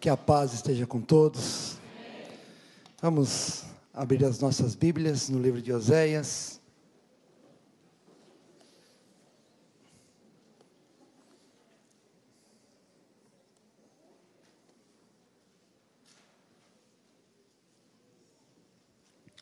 Que 0.00 0.08
a 0.08 0.16
paz 0.16 0.54
esteja 0.54 0.86
com 0.86 1.00
todos. 1.00 1.76
Vamos 3.02 3.64
abrir 3.92 4.24
as 4.24 4.38
nossas 4.38 4.76
Bíblias 4.76 5.28
no 5.28 5.40
livro 5.40 5.60
de 5.60 5.72
Oséias. 5.72 6.60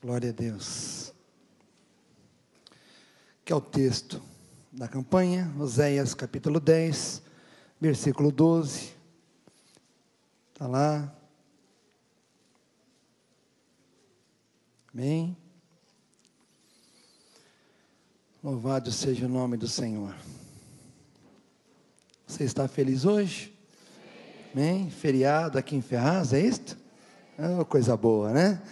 Glória 0.00 0.30
a 0.30 0.32
Deus. 0.32 1.12
Que 3.44 3.52
é 3.52 3.56
o 3.56 3.60
texto 3.60 4.22
da 4.72 4.88
campanha, 4.88 5.52
Oséias 5.60 6.14
capítulo 6.14 6.58
10, 6.58 7.22
versículo 7.78 8.32
12. 8.32 8.95
Está 10.56 10.66
lá. 10.66 11.14
Amém. 14.90 15.36
Louvado 18.42 18.90
seja 18.90 19.26
o 19.26 19.28
nome 19.28 19.58
do 19.58 19.68
Senhor. 19.68 20.16
Você 22.26 22.44
está 22.44 22.66
feliz 22.66 23.04
hoje? 23.04 23.54
Amém. 24.54 24.88
Feriado 24.88 25.58
aqui 25.58 25.76
em 25.76 25.82
Ferraz, 25.82 26.32
é 26.32 26.40
isto? 26.40 26.74
Oh, 27.38 27.62
coisa 27.66 27.94
boa, 27.94 28.32
né? 28.32 28.62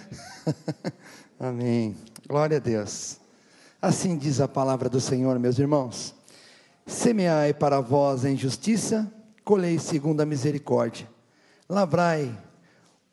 Amém. 1.38 1.94
Glória 2.26 2.56
a 2.56 2.60
Deus. 2.60 3.18
Assim 3.82 4.16
diz 4.16 4.40
a 4.40 4.48
palavra 4.48 4.88
do 4.88 5.02
Senhor, 5.02 5.38
meus 5.38 5.58
irmãos. 5.58 6.14
Semeai 6.86 7.52
para 7.52 7.78
vós 7.82 8.24
em 8.24 8.38
justiça, 8.38 9.12
colhei 9.44 9.78
segundo 9.78 10.22
a 10.22 10.24
misericórdia. 10.24 11.12
Lavrai 11.68 12.36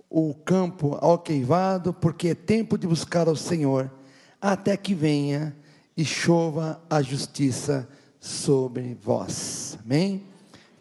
o 0.09 0.33
campo 0.33 0.97
alqueivado, 0.99 1.93
porque 1.93 2.29
é 2.29 2.35
tempo 2.35 2.77
de 2.77 2.85
buscar 2.85 3.29
ao 3.29 3.35
Senhor, 3.35 3.89
até 4.41 4.75
que 4.75 4.93
venha 4.93 5.55
e 5.95 6.03
chova 6.03 6.81
a 6.89 7.01
justiça 7.01 7.87
sobre 8.19 8.97
vós. 9.01 9.79
Amém? 9.85 10.25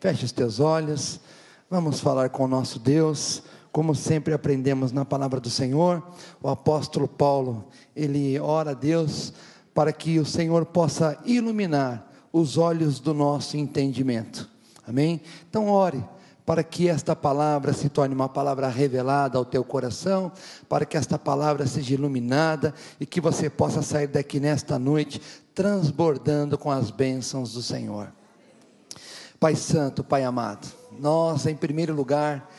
Feche 0.01 0.25
os 0.25 0.33
teus 0.33 0.59
olhos, 0.59 1.21
vamos 1.71 2.01
falar 2.01 2.31
com 2.31 2.45
o 2.45 2.49
nosso 2.49 2.81
Deus, 2.81 3.43
como 3.71 3.95
sempre 3.95 4.35
aprendemos 4.35 4.91
na 4.91 5.05
palavra 5.05 5.39
do 5.39 5.49
Senhor. 5.49 6.03
O 6.43 6.49
apóstolo 6.49 7.07
Paulo, 7.07 7.69
ele 7.95 8.37
ora 8.41 8.73
a 8.73 8.75
Deus 8.75 9.33
para 9.73 9.93
que 9.93 10.19
o 10.19 10.27
Senhor 10.27 10.67
possa 10.67 11.17
iluminar 11.25 12.11
os 12.33 12.59
olhos 12.59 12.99
do 12.99 13.15
nosso 13.15 13.57
entendimento. 13.57 14.51
Amém? 14.85 15.21
Então, 15.49 15.69
ore 15.69 16.03
para 16.51 16.65
que 16.65 16.89
esta 16.89 17.15
palavra 17.15 17.73
se 17.73 17.89
torne 17.89 18.13
uma 18.13 18.29
palavra 18.29 18.67
revelada 18.67 19.39
ao 19.39 19.45
teu 19.45 19.63
coração, 19.63 20.33
para 20.69 20.85
que 20.85 20.97
esta 20.97 21.17
palavra 21.17 21.65
seja 21.65 21.95
iluminada 21.95 22.75
e 22.99 23.07
que 23.07 23.21
você 23.21 23.49
possa 23.49 23.83
sair 23.83 24.09
daqui 24.09 24.41
nesta 24.41 24.77
noite 24.77 25.23
transbordando 25.55 26.59
com 26.59 26.69
as 26.69 26.91
bênçãos 26.91 27.53
do 27.53 27.63
Senhor. 27.63 28.13
Pai 29.39 29.55
Santo, 29.55 30.03
Pai 30.03 30.25
amado, 30.25 30.67
nós, 30.99 31.47
em 31.47 31.55
primeiro 31.55 31.95
lugar, 31.95 32.51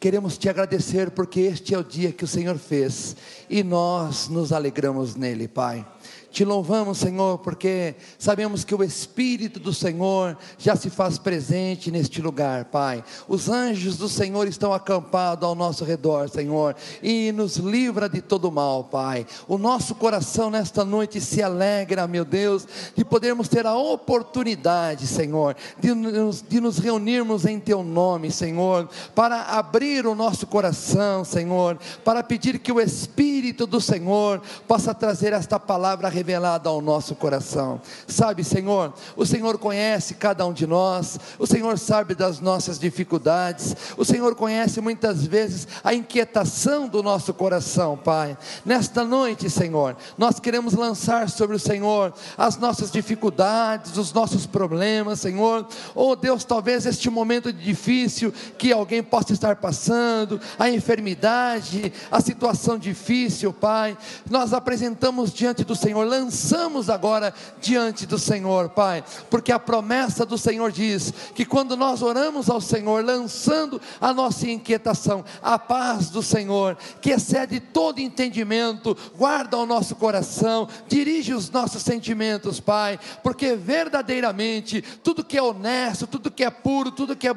queremos 0.00 0.38
te 0.38 0.48
agradecer 0.48 1.10
porque 1.10 1.40
este 1.40 1.74
é 1.74 1.78
o 1.78 1.84
dia 1.84 2.12
que 2.12 2.24
o 2.24 2.28
Senhor 2.28 2.56
fez 2.56 3.16
e 3.50 3.62
nós 3.62 4.28
nos 4.28 4.50
alegramos 4.50 5.14
nele, 5.14 5.46
Pai. 5.46 5.86
Te 6.36 6.44
louvamos, 6.44 6.98
Senhor, 6.98 7.38
porque 7.38 7.94
sabemos 8.18 8.62
que 8.62 8.74
o 8.74 8.84
Espírito 8.84 9.58
do 9.58 9.72
Senhor 9.72 10.36
já 10.58 10.76
se 10.76 10.90
faz 10.90 11.16
presente 11.16 11.90
neste 11.90 12.20
lugar, 12.20 12.66
Pai. 12.66 13.02
Os 13.26 13.48
anjos 13.48 13.96
do 13.96 14.06
Senhor 14.06 14.46
estão 14.46 14.70
acampados 14.74 15.48
ao 15.48 15.54
nosso 15.54 15.82
redor, 15.82 16.28
Senhor, 16.28 16.76
e 17.02 17.32
nos 17.32 17.56
livra 17.56 18.06
de 18.06 18.20
todo 18.20 18.52
mal, 18.52 18.84
Pai. 18.84 19.26
O 19.48 19.56
nosso 19.56 19.94
coração 19.94 20.50
nesta 20.50 20.84
noite 20.84 21.22
se 21.22 21.42
alegra, 21.42 22.06
meu 22.06 22.22
Deus, 22.22 22.68
de 22.94 23.02
podermos 23.02 23.48
ter 23.48 23.64
a 23.64 23.74
oportunidade, 23.74 25.06
Senhor, 25.06 25.56
de 25.80 25.94
nos, 25.94 26.44
de 26.46 26.60
nos 26.60 26.76
reunirmos 26.76 27.46
em 27.46 27.58
Teu 27.58 27.82
nome, 27.82 28.30
Senhor, 28.30 28.90
para 29.14 29.40
abrir 29.40 30.06
o 30.06 30.14
nosso 30.14 30.46
coração, 30.46 31.24
Senhor, 31.24 31.78
para 32.04 32.22
pedir 32.22 32.58
que 32.58 32.70
o 32.70 32.78
Espírito 32.78 33.66
do 33.66 33.80
Senhor 33.80 34.42
possa 34.68 34.92
trazer 34.92 35.32
esta 35.32 35.58
palavra 35.58 36.10
revelada 36.10 36.25
ao 36.64 36.80
nosso 36.80 37.14
coração. 37.14 37.80
Sabe, 38.06 38.42
Senhor, 38.42 38.92
o 39.16 39.24
Senhor 39.24 39.58
conhece 39.58 40.14
cada 40.14 40.46
um 40.46 40.52
de 40.52 40.66
nós, 40.66 41.18
o 41.38 41.46
Senhor 41.46 41.78
sabe 41.78 42.14
das 42.14 42.40
nossas 42.40 42.78
dificuldades, 42.78 43.76
o 43.96 44.04
Senhor 44.04 44.34
conhece 44.34 44.80
muitas 44.80 45.26
vezes 45.26 45.68
a 45.84 45.94
inquietação 45.94 46.88
do 46.88 47.02
nosso 47.02 47.32
coração, 47.34 47.96
Pai. 47.96 48.36
Nesta 48.64 49.04
noite, 49.04 49.48
Senhor, 49.50 49.96
nós 50.16 50.40
queremos 50.40 50.74
lançar 50.74 51.28
sobre 51.28 51.56
o 51.56 51.60
Senhor 51.60 52.12
as 52.36 52.56
nossas 52.56 52.90
dificuldades, 52.90 53.96
os 53.96 54.12
nossos 54.12 54.46
problemas, 54.46 55.20
Senhor. 55.20 55.66
Oh 55.94 56.16
Deus, 56.16 56.44
talvez 56.44 56.86
este 56.86 57.10
momento 57.10 57.52
difícil 57.52 58.32
que 58.58 58.72
alguém 58.72 59.02
possa 59.02 59.32
estar 59.32 59.56
passando, 59.56 60.40
a 60.58 60.68
enfermidade, 60.70 61.92
a 62.10 62.20
situação 62.20 62.78
difícil, 62.78 63.52
Pai, 63.52 63.96
nós 64.30 64.52
apresentamos 64.52 65.32
diante 65.32 65.64
do 65.64 65.74
Senhor 65.74 66.04
lançamos 66.16 66.88
agora 66.88 67.34
diante 67.60 68.06
do 68.06 68.18
Senhor, 68.18 68.70
Pai, 68.70 69.04
porque 69.30 69.52
a 69.52 69.58
promessa 69.58 70.24
do 70.24 70.38
Senhor 70.38 70.72
diz 70.72 71.12
que 71.34 71.44
quando 71.44 71.76
nós 71.76 72.02
oramos 72.02 72.48
ao 72.48 72.60
Senhor, 72.60 73.04
lançando 73.04 73.80
a 74.00 74.12
nossa 74.12 74.48
inquietação, 74.48 75.24
a 75.42 75.58
paz 75.58 76.08
do 76.08 76.22
Senhor, 76.22 76.76
que 77.00 77.10
excede 77.10 77.60
todo 77.60 78.00
entendimento, 78.00 78.96
guarda 79.16 79.56
o 79.56 79.66
nosso 79.66 79.94
coração, 79.96 80.68
dirige 80.88 81.34
os 81.34 81.50
nossos 81.50 81.82
sentimentos, 81.82 82.60
Pai, 82.60 82.98
porque 83.22 83.54
verdadeiramente 83.54 84.82
tudo 85.02 85.24
que 85.24 85.36
é 85.36 85.42
honesto, 85.42 86.06
tudo 86.06 86.30
que 86.30 86.44
é 86.44 86.50
puro, 86.50 86.90
tudo 86.90 87.16
que 87.16 87.28
é 87.28 87.34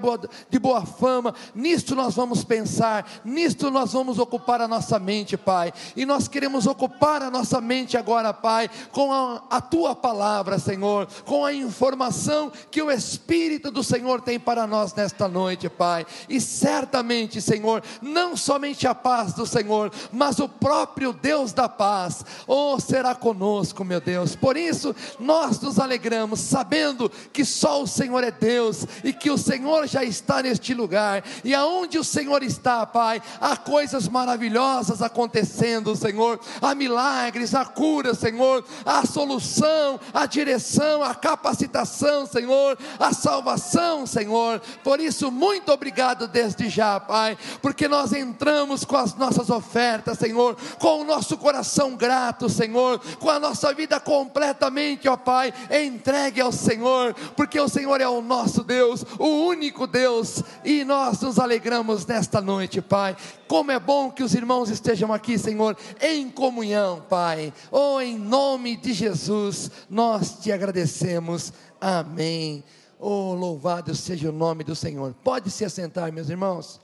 de 0.50 0.60
boa 0.60 0.86
fama, 0.86 1.34
nisto 1.54 1.96
nós 1.96 2.16
vamos 2.16 2.44
pensar, 2.44 3.06
nisto 3.26 3.70
nós 3.70 3.92
vamos 3.92 4.20
ocupar 4.20 4.62
a 4.62 4.68
nossa 4.68 4.98
mente, 4.98 5.36
Pai, 5.36 5.74
e 5.96 6.06
nós 6.06 6.28
queremos 6.28 6.66
ocupar 6.66 7.22
a 7.22 7.30
nossa 7.30 7.60
mente 7.60 7.98
agora, 7.98 8.34
Pai, 8.34 8.69
com 8.92 9.12
a, 9.12 9.44
a 9.50 9.62
tua 9.62 9.96
palavra, 9.96 10.60
Senhor, 10.60 11.08
com 11.26 11.46
a 11.46 11.54
informação 11.54 12.52
que 12.72 12.82
o 12.82 12.92
Espírito 12.92 13.72
do 13.72 13.84
Senhor 13.84 14.22
tem 14.22 14.40
para 14.40 14.66
nós 14.66 14.94
nesta 14.94 15.28
noite, 15.28 15.70
Pai. 15.70 16.06
E 16.28 16.40
certamente, 16.42 17.42
Senhor, 17.42 17.84
não 18.02 18.36
somente 18.36 18.88
a 18.88 18.96
paz 18.96 19.34
do 19.34 19.46
Senhor, 19.46 19.92
mas 20.12 20.40
o 20.40 20.48
próprio 20.48 21.14
Deus 21.14 21.54
da 21.54 21.70
paz, 21.70 22.24
oh, 22.48 22.80
será 22.80 23.14
conosco, 23.16 23.84
meu 23.84 24.02
Deus. 24.02 24.36
Por 24.36 24.58
isso, 24.58 24.96
nós 25.20 25.60
nos 25.60 25.80
alegramos, 25.80 26.40
sabendo 26.40 27.10
que 27.32 27.46
só 27.46 27.82
o 27.82 27.88
Senhor 27.88 28.24
é 28.24 28.32
Deus 28.32 28.86
e 29.04 29.14
que 29.14 29.30
o 29.30 29.38
Senhor 29.38 29.88
já 29.88 30.04
está 30.04 30.42
neste 30.42 30.74
lugar, 30.74 31.24
e 31.44 31.54
aonde 31.54 31.98
o 31.98 32.04
Senhor 32.04 32.44
está, 32.44 32.86
Pai, 32.86 33.22
há 33.40 33.56
coisas 33.56 34.08
maravilhosas 34.08 35.02
acontecendo, 35.02 35.96
Senhor, 35.96 36.40
há 36.62 36.74
milagres, 36.74 37.54
há 37.54 37.66
cura, 37.66 38.14
Senhor 38.14 38.49
Senhor, 38.50 38.66
a 38.86 39.06
solução, 39.06 40.00
a 40.14 40.26
direção, 40.26 41.04
a 41.04 41.14
capacitação, 41.14 42.26
Senhor, 42.26 42.78
a 43.00 43.14
salvação, 43.14 44.06
Senhor. 44.08 44.60
Por 44.84 45.00
isso, 45.00 45.32
muito 45.32 45.72
obrigado 45.72 46.28
desde 46.28 46.68
já, 46.70 47.00
Pai, 47.00 47.38
porque 47.62 47.88
nós 47.88 48.12
entramos 48.14 48.84
com 48.84 48.98
as 48.98 49.14
nossas 49.14 49.50
ofertas, 49.50 50.18
Senhor, 50.18 50.58
com 50.80 51.02
o 51.02 51.04
nosso 51.04 51.38
coração 51.38 51.96
grato, 51.96 52.50
Senhor, 52.50 53.00
com 53.20 53.30
a 53.30 53.40
nossa 53.40 53.74
vida 53.74 54.00
completamente, 54.00 55.08
ó 55.08 55.16
Pai, 55.16 55.54
entregue 55.70 56.42
ao 56.42 56.52
Senhor, 56.52 57.14
porque 57.36 57.60
o 57.60 57.70
Senhor 57.70 58.02
é 58.02 58.08
o 58.08 58.22
nosso 58.22 58.64
Deus, 58.64 59.06
o 59.20 59.28
único 59.28 59.86
Deus, 59.86 60.44
e 60.64 60.84
nós 60.84 61.22
nos 61.22 61.38
alegramos 61.38 62.06
nesta 62.06 62.42
noite, 62.42 62.82
Pai. 62.82 63.16
Como 63.48 63.72
é 63.72 63.80
bom 63.80 64.12
que 64.12 64.24
os 64.24 64.36
irmãos 64.36 64.70
estejam 64.70 65.12
aqui, 65.12 65.38
Senhor, 65.38 65.76
em 66.00 66.30
comunhão, 66.30 67.04
Pai. 67.10 67.52
Oh, 67.72 68.00
em 68.00 68.18
nome 68.18 68.39
de 68.82 68.94
Jesus, 68.94 69.70
nós 69.90 70.40
te 70.40 70.52
agradecemos. 70.52 71.52
Amém. 71.80 72.64
Oh, 72.98 73.34
louvado 73.34 73.94
seja 73.94 74.30
o 74.30 74.34
nome 74.34 74.64
do 74.64 74.76
Senhor. 74.76 75.14
Pode 75.24 75.52
se 75.52 75.66
assentar, 75.66 76.12
meus 76.12 76.30
irmãos. 76.30 76.80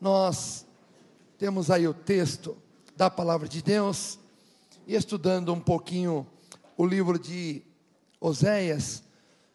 Nós 0.00 0.64
temos 1.38 1.70
aí 1.70 1.86
o 1.86 1.94
texto 1.94 2.56
da 2.96 3.10
palavra 3.10 3.48
de 3.48 3.62
Deus, 3.62 4.18
e 4.86 4.94
estudando 4.94 5.52
um 5.52 5.60
pouquinho 5.60 6.26
o 6.76 6.86
livro 6.86 7.18
de 7.18 7.62
Oséias, 8.20 9.02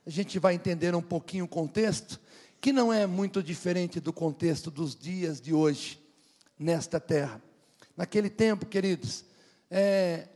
a 0.05 0.09
gente 0.09 0.37
vai 0.37 0.53
entender 0.53 0.93
um 0.95 1.01
pouquinho 1.01 1.45
o 1.45 1.49
contexto 1.49 2.19
que 2.59 2.71
não 2.71 2.91
é 2.91 3.07
muito 3.07 3.41
diferente 3.41 3.99
do 3.99 4.11
contexto 4.11 4.69
dos 4.69 4.95
dias 4.95 5.39
de 5.39 5.53
hoje, 5.53 5.99
nesta 6.57 6.99
terra. 6.99 7.41
Naquele 7.95 8.29
tempo, 8.29 8.65
queridos, 8.65 9.25
é, 9.69 10.27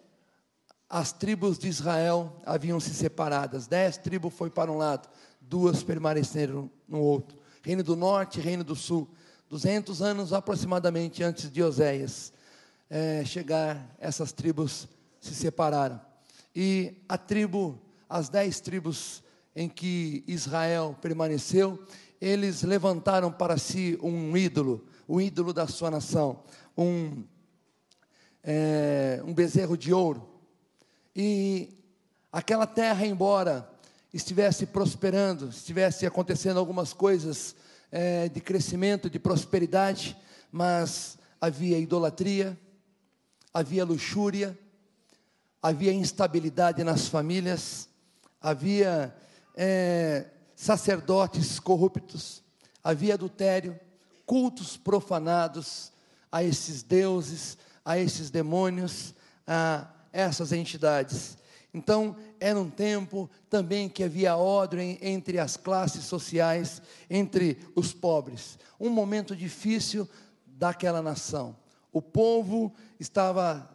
as 0.91 1.13
tribos 1.13 1.57
de 1.57 1.69
Israel 1.69 2.35
haviam 2.45 2.77
se 2.77 2.93
separadas, 2.93 3.65
dez 3.65 3.95
tribos 3.95 4.33
foi 4.33 4.49
para 4.49 4.69
um 4.69 4.77
lado, 4.77 5.07
duas 5.39 5.81
permaneceram 5.81 6.69
no 6.85 6.99
outro. 6.99 7.37
Reino 7.63 7.81
do 7.81 7.95
Norte 7.95 8.39
e 8.39 8.43
Reino 8.43 8.61
do 8.61 8.75
Sul. 8.75 9.07
200 9.49 10.01
anos 10.01 10.33
aproximadamente 10.33 11.23
antes 11.23 11.49
de 11.49 11.63
Oséias 11.63 12.33
é, 12.89 13.23
chegar, 13.23 13.95
essas 13.99 14.33
tribos 14.33 14.89
se 15.21 15.33
separaram. 15.33 16.01
E 16.53 16.93
a 17.07 17.17
tribo, 17.17 17.79
as 18.09 18.27
dez 18.27 18.59
tribos 18.59 19.23
em 19.55 19.69
que 19.69 20.25
Israel 20.27 20.97
permaneceu, 21.01 21.81
eles 22.19 22.63
levantaram 22.63 23.31
para 23.31 23.57
si 23.57 23.97
um 24.03 24.35
ídolo, 24.35 24.85
o 25.07 25.21
ídolo 25.21 25.53
da 25.53 25.67
sua 25.67 25.89
nação, 25.89 26.43
um, 26.77 27.23
é, 28.43 29.21
um 29.25 29.33
bezerro 29.33 29.77
de 29.77 29.93
ouro. 29.93 30.30
E 31.15 31.77
aquela 32.31 32.65
terra, 32.65 33.05
embora 33.05 33.69
estivesse 34.13 34.65
prosperando, 34.65 35.49
estivesse 35.49 36.05
acontecendo 36.05 36.57
algumas 36.57 36.93
coisas 36.93 37.55
é, 37.91 38.29
de 38.29 38.39
crescimento, 38.39 39.09
de 39.09 39.19
prosperidade, 39.19 40.17
mas 40.51 41.17
havia 41.39 41.77
idolatria, 41.77 42.57
havia 43.53 43.83
luxúria, 43.83 44.57
havia 45.61 45.93
instabilidade 45.93 46.83
nas 46.83 47.07
famílias, 47.07 47.87
havia 48.41 49.13
é, 49.55 50.25
sacerdotes 50.55 51.59
corruptos, 51.59 52.43
havia 52.83 53.13
adultério, 53.13 53.79
cultos 54.25 54.77
profanados 54.77 55.91
a 56.31 56.43
esses 56.43 56.83
deuses, 56.83 57.57
a 57.83 57.97
esses 57.97 58.29
demônios, 58.29 59.13
a 59.45 59.87
essas 60.11 60.51
entidades. 60.51 61.37
Então, 61.73 62.15
era 62.39 62.59
um 62.59 62.69
tempo 62.69 63.29
também 63.49 63.87
que 63.87 64.03
havia 64.03 64.35
ordem 64.35 64.97
entre 65.01 65.39
as 65.39 65.55
classes 65.55 66.03
sociais, 66.03 66.81
entre 67.09 67.57
os 67.75 67.93
pobres. 67.93 68.59
Um 68.79 68.89
momento 68.89 69.35
difícil 69.35 70.07
daquela 70.45 71.01
nação. 71.01 71.55
O 71.93 72.01
povo 72.01 72.73
estava 72.99 73.67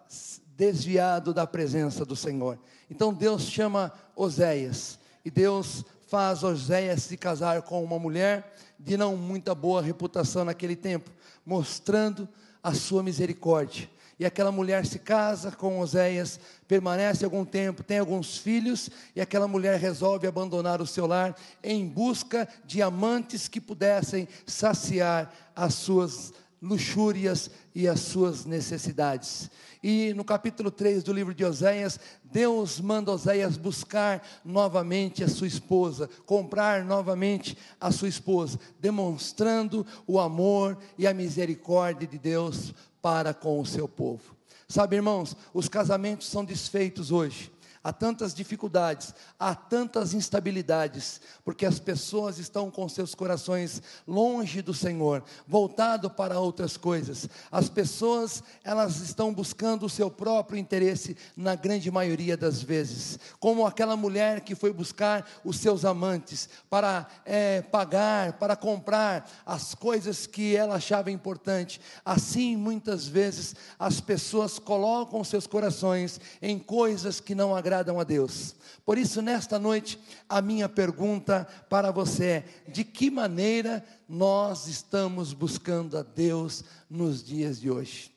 desviado 0.57 1.35
da 1.35 1.47
presença 1.47 2.05
do 2.05 2.17
Senhor. 2.17 2.59
Então 2.91 3.13
Deus 3.13 3.43
chama 3.43 3.93
Oséias 4.15 4.99
e 5.25 5.31
Deus 5.31 5.85
faz 6.07 6.43
Oséias 6.43 7.03
se 7.03 7.17
casar 7.17 7.61
com 7.63 7.83
uma 7.85 7.99
mulher 7.99 8.55
de 8.79 8.97
não 8.97 9.17
muita 9.17 9.55
boa 9.55 9.83
reputação 9.83 10.45
naquele 10.45 10.77
tempo, 10.77 11.11
mostrando 11.45 12.29
a 12.63 12.73
sua 12.73 13.03
misericórdia. 13.03 13.91
E 14.19 14.25
aquela 14.25 14.51
mulher 14.51 14.87
se 14.87 14.99
casa 14.99 15.53
com 15.53 15.79
Oséias, 15.79 16.41
permanece 16.67 17.25
algum 17.25 17.45
tempo, 17.45 17.83
tem 17.83 17.99
alguns 17.99 18.39
filhos, 18.39 18.89
e 19.15 19.21
aquela 19.21 19.47
mulher 19.47 19.79
resolve 19.79 20.27
abandonar 20.27 20.81
o 20.81 20.87
seu 20.87 21.07
lar 21.07 21.37
em 21.63 21.87
busca 21.87 22.49
de 22.65 22.81
amantes 22.81 23.47
que 23.47 23.61
pudessem 23.61 24.27
saciar 24.47 25.33
as 25.55 25.75
suas 25.75 26.33
luxúrias 26.63 27.51
e 27.75 27.87
as 27.87 28.01
suas 28.01 28.47
necessidades. 28.47 29.51
E 29.89 30.13
no 30.15 30.25
capítulo 30.25 30.69
3 30.69 31.05
do 31.05 31.13
livro 31.13 31.33
de 31.33 31.45
Oséias, 31.45 32.01
Deus 32.25 32.81
manda 32.81 33.13
Oséias 33.13 33.57
buscar 33.57 34.21
novamente 34.45 35.23
a 35.23 35.29
sua 35.29 35.47
esposa, 35.47 36.11
comprar 36.27 36.85
novamente 36.85 37.57
a 37.81 37.93
sua 37.93 38.09
esposa, 38.09 38.59
demonstrando 38.81 39.87
o 40.05 40.19
amor 40.19 40.77
e 40.99 41.07
a 41.07 41.15
misericórdia 41.15 42.05
de 42.05 42.19
Deus 42.19 42.75
para 43.01 43.33
com 43.33 43.61
o 43.61 43.65
seu 43.65 43.87
povo. 43.87 44.35
Sabe, 44.67 44.97
irmãos, 44.97 45.37
os 45.55 45.69
casamentos 45.69 46.27
são 46.27 46.45
desfeitos 46.45 47.13
hoje 47.13 47.53
há 47.87 47.93
tantas 47.93 48.35
dificuldades, 48.35 49.15
há 49.39 49.55
tantas 49.55 50.13
instabilidades, 50.13 51.21
porque 51.45 51.65
as 51.65 51.79
pessoas 51.79 52.37
estão 52.37 52.69
com 52.69 52.89
seus 52.89 53.15
corações 53.15 53.81
longe 54.09 54.61
do 54.61 54.75
Senhor, 54.75 55.23
voltado 55.47 56.11
para 56.11 56.41
outras 56.41 56.77
coisas. 56.77 57.29
As 57.49 57.69
pessoas, 57.69 58.43
elas 58.65 58.97
estão 58.97 59.33
buscando 59.33 59.87
o 59.87 59.89
seu 59.89 60.11
próprio 60.11 60.59
interesse 60.59 61.17
na 61.37 61.55
grande 61.55 61.89
maioria 61.89 62.37
das 62.37 62.61
vezes, 62.61 63.21
como 63.39 63.65
aquela 63.65 63.97
mulher 63.97 64.41
que 64.41 64.57
foi 64.57 64.73
buscar 64.73 65.25
os 65.45 65.59
seus 65.59 65.85
amantes 65.85 66.49
para 66.69 67.07
é, 67.25 67.63
pagar, 67.63 68.33
para 68.33 68.57
comprar 68.57 69.31
as 69.47 69.77
coisas 69.77 70.27
que 70.27 70.57
ela 70.57 70.75
achava 70.75 71.09
importante. 71.09 71.81
Assim, 72.05 72.57
muitas 72.57 73.07
vezes, 73.07 73.55
as 73.79 74.01
pessoas 74.01 74.59
colocam 74.59 75.23
seus 75.23 75.47
corações 75.47 76.21
em 76.43 76.59
coisas 76.59 77.21
que 77.21 77.33
não 77.33 77.55
agradam 77.55 77.76
agradam 77.77 78.01
a 78.01 78.05
Deus. 78.05 78.55
Por 78.85 78.97
isso, 78.97 79.21
nesta 79.21 79.59
noite, 79.59 79.99
a 80.29 80.41
minha 80.41 80.69
pergunta 80.69 81.47
para 81.69 81.91
você 81.91 82.25
é: 82.25 82.45
de 82.69 82.85
que 82.85 83.11
maneira 83.11 83.85
nós 84.09 84.67
estamos 84.67 85.33
buscando 85.33 85.99
a 85.99 86.03
Deus 86.03 86.65
nos 86.89 87.23
dias 87.23 87.61
de 87.61 87.71
hoje? 87.71 88.11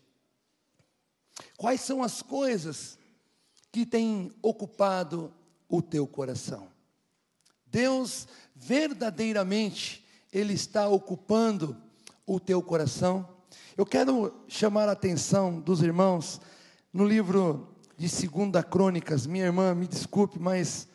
Quais 1.57 1.81
são 1.81 2.01
as 2.01 2.21
coisas 2.21 2.97
que 3.71 3.85
têm 3.85 4.31
ocupado 4.41 5.33
o 5.67 5.81
teu 5.81 6.07
coração? 6.07 6.67
Deus 7.65 8.27
verdadeiramente 8.55 10.05
ele 10.31 10.53
está 10.53 10.87
ocupando 10.87 11.75
o 12.25 12.39
teu 12.39 12.61
coração? 12.61 13.27
Eu 13.75 13.85
quero 13.85 14.33
chamar 14.47 14.87
a 14.87 14.93
atenção 14.93 15.59
dos 15.59 15.81
irmãos 15.81 16.39
no 16.93 17.05
livro 17.05 17.67
de 17.99 18.07
Segunda 18.07 18.63
Crônicas. 18.63 19.27
Minha 19.27 19.47
irmã, 19.47 19.75
me 19.75 19.85
desculpe, 19.85 20.39
mas 20.39 20.87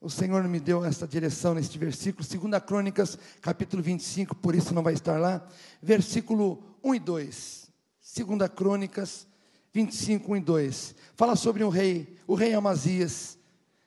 o 0.00 0.10
Senhor 0.10 0.42
me 0.48 0.58
deu 0.58 0.84
essa 0.84 1.06
direção 1.06 1.54
neste 1.54 1.78
versículo. 1.78 2.24
Segunda 2.24 2.60
Crônicas, 2.60 3.16
capítulo 3.40 3.80
25, 3.80 4.34
por 4.34 4.52
isso 4.52 4.74
não 4.74 4.82
vai 4.82 4.92
estar 4.92 5.20
lá. 5.20 5.46
Versículo 5.80 6.60
1 6.82 6.96
e 6.96 6.98
2. 6.98 7.68
Segunda 8.00 8.48
Crônicas 8.48 9.24
25, 9.72 10.32
1 10.32 10.36
e 10.36 10.40
2. 10.40 10.94
Fala 11.14 11.36
sobre 11.36 11.62
um 11.62 11.68
rei, 11.68 12.18
o 12.26 12.34
rei 12.34 12.54
Amazias. 12.54 13.38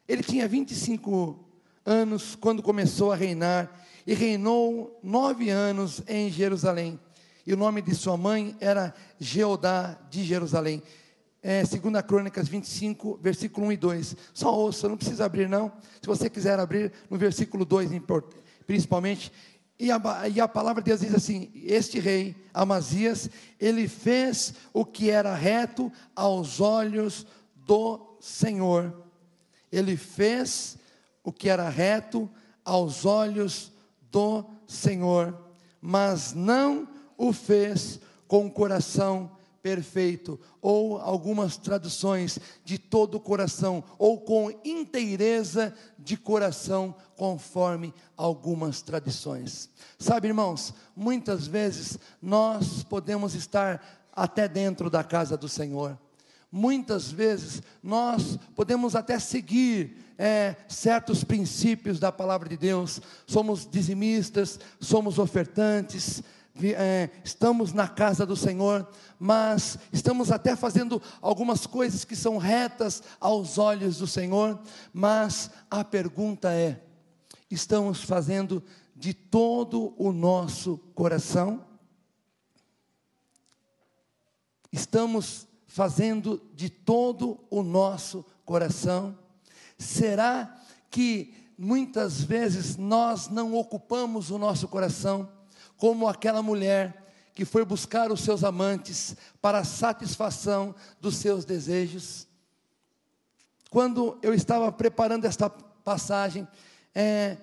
Ele 0.08 0.24
tinha 0.24 0.48
25 0.48 1.38
anos 1.86 2.36
quando 2.36 2.64
começou 2.64 3.12
a 3.12 3.18
reinar 3.18 3.86
e 4.08 4.14
reinou 4.14 4.98
nove 5.04 5.50
anos 5.50 6.02
em 6.08 6.32
Jerusalém. 6.32 6.98
E 7.46 7.54
o 7.54 7.58
nome 7.58 7.82
de 7.82 7.94
sua 7.94 8.16
mãe 8.16 8.56
era 8.62 8.96
Geodá 9.20 10.00
de 10.10 10.24
Jerusalém 10.24 10.82
é, 11.48 11.62
2 11.62 12.04
Crônicas 12.08 12.48
25, 12.48 13.20
versículo 13.22 13.68
1 13.68 13.74
e 13.74 13.78
2. 13.78 14.16
Só 14.34 14.52
ouça, 14.52 14.90
não 14.90 14.98
precisa 14.98 15.26
abrir 15.26 15.48
não. 15.48 15.72
Se 16.02 16.08
você 16.08 16.28
quiser 16.28 16.60
abrir 16.60 16.92
no 17.08 17.20
versículo 17.20 17.64
2, 17.64 17.92
principalmente. 18.66 19.32
E 19.78 19.92
a, 19.92 20.02
e 20.28 20.42
a 20.42 20.48
palavra 20.48 20.82
de 20.82 20.90
Deus 20.90 21.02
diz 21.02 21.14
assim: 21.14 21.52
Este 21.54 22.00
rei, 22.00 22.36
Amazias, 22.52 23.30
ele 23.60 23.88
fez 23.88 24.56
o 24.74 24.84
que 24.84 25.12
era 25.12 25.36
reto 25.36 25.92
aos 26.16 26.60
olhos 26.60 27.28
do 27.56 28.18
Senhor. 28.20 29.06
Ele 29.72 29.96
fez 29.96 30.80
o 31.24 31.32
que 31.32 31.48
era 31.48 31.70
reto 31.70 32.28
aos 32.64 33.06
olhos 33.06 33.72
do 34.12 34.44
Senhor, 34.66 35.38
mas 35.80 36.34
não 36.34 36.88
o 37.16 37.32
fez 37.32 38.00
com 38.28 38.48
o 38.48 38.52
coração 38.52 39.35
perfeito, 39.66 40.40
ou 40.62 41.00
algumas 41.00 41.58
traduções 41.58 42.38
de 42.64 42.78
todo 42.78 43.16
o 43.16 43.20
coração, 43.20 43.84
ou 43.98 44.22
com 44.22 44.52
inteireza 44.64 45.74
de 45.98 46.16
coração, 46.16 46.94
conforme 47.16 47.92
algumas 48.16 48.84
tradições. 48.84 49.72
Sabe, 49.98 50.28
irmãos, 50.28 50.72
muitas 50.96 51.48
vezes 51.48 51.98
nós 52.22 52.84
podemos 52.84 53.34
estar 53.34 54.08
até 54.16 54.48
dentro 54.48 54.88
da 54.88 55.04
casa 55.04 55.36
do 55.36 55.50
Senhor. 55.50 55.98
Muitas 56.52 57.12
vezes 57.12 57.64
nós 57.82 58.38
podemos 58.56 58.96
até 58.96 59.18
seguir 59.18 59.98
é, 60.16 60.56
certos 60.68 61.24
princípios 61.24 62.00
da 62.00 62.12
palavra 62.12 62.48
de 62.48 62.56
Deus, 62.56 63.02
somos 63.26 63.68
dizimistas, 63.68 64.60
somos 64.80 65.18
ofertantes, 65.18 66.22
é, 66.64 67.10
estamos 67.24 67.74
na 67.74 67.88
casa 67.88 68.26
do 68.26 68.36
Senhor, 68.36 68.88
mas 69.20 69.78
estamos 69.92 70.32
até 70.32 70.56
fazendo 70.56 71.02
algumas 71.22 71.68
coisas 71.68 72.06
que 72.06 72.16
são 72.16 72.38
retas 72.38 73.04
aos 73.20 73.58
olhos 73.58 73.98
do 73.98 74.08
Senhor, 74.08 74.60
mas 74.94 75.50
a 75.70 75.84
pergunta 75.84 76.52
é: 76.54 76.82
estamos 77.52 78.02
fazendo 78.02 78.64
de 78.96 79.14
todo 79.14 79.94
o 79.98 80.14
nosso 80.14 80.78
coração? 80.94 81.66
Estamos 84.72 85.48
fazendo 85.68 86.42
de 86.54 86.70
todo 86.70 87.40
o 87.50 87.64
nosso 87.64 88.26
coração? 88.46 89.18
Será 89.78 90.56
que 90.90 91.34
muitas 91.58 92.22
vezes 92.22 92.78
nós 92.78 93.28
não 93.28 93.56
ocupamos 93.56 94.32
o 94.32 94.38
nosso 94.38 94.68
coração? 94.70 95.30
Como 95.78 96.08
aquela 96.08 96.42
mulher 96.42 97.04
que 97.34 97.44
foi 97.44 97.66
buscar 97.66 98.12
os 98.12 98.22
seus 98.22 98.44
amantes 98.44 99.16
para 99.42 99.60
a 99.60 99.64
satisfação 99.64 100.74
dos 101.02 101.18
seus 101.18 101.44
desejos. 101.44 102.28
Quando 103.70 104.18
eu 104.22 104.34
estava 104.34 104.72
preparando 104.72 105.26
esta 105.26 105.50
passagem, 105.50 106.48
é, 106.94 107.38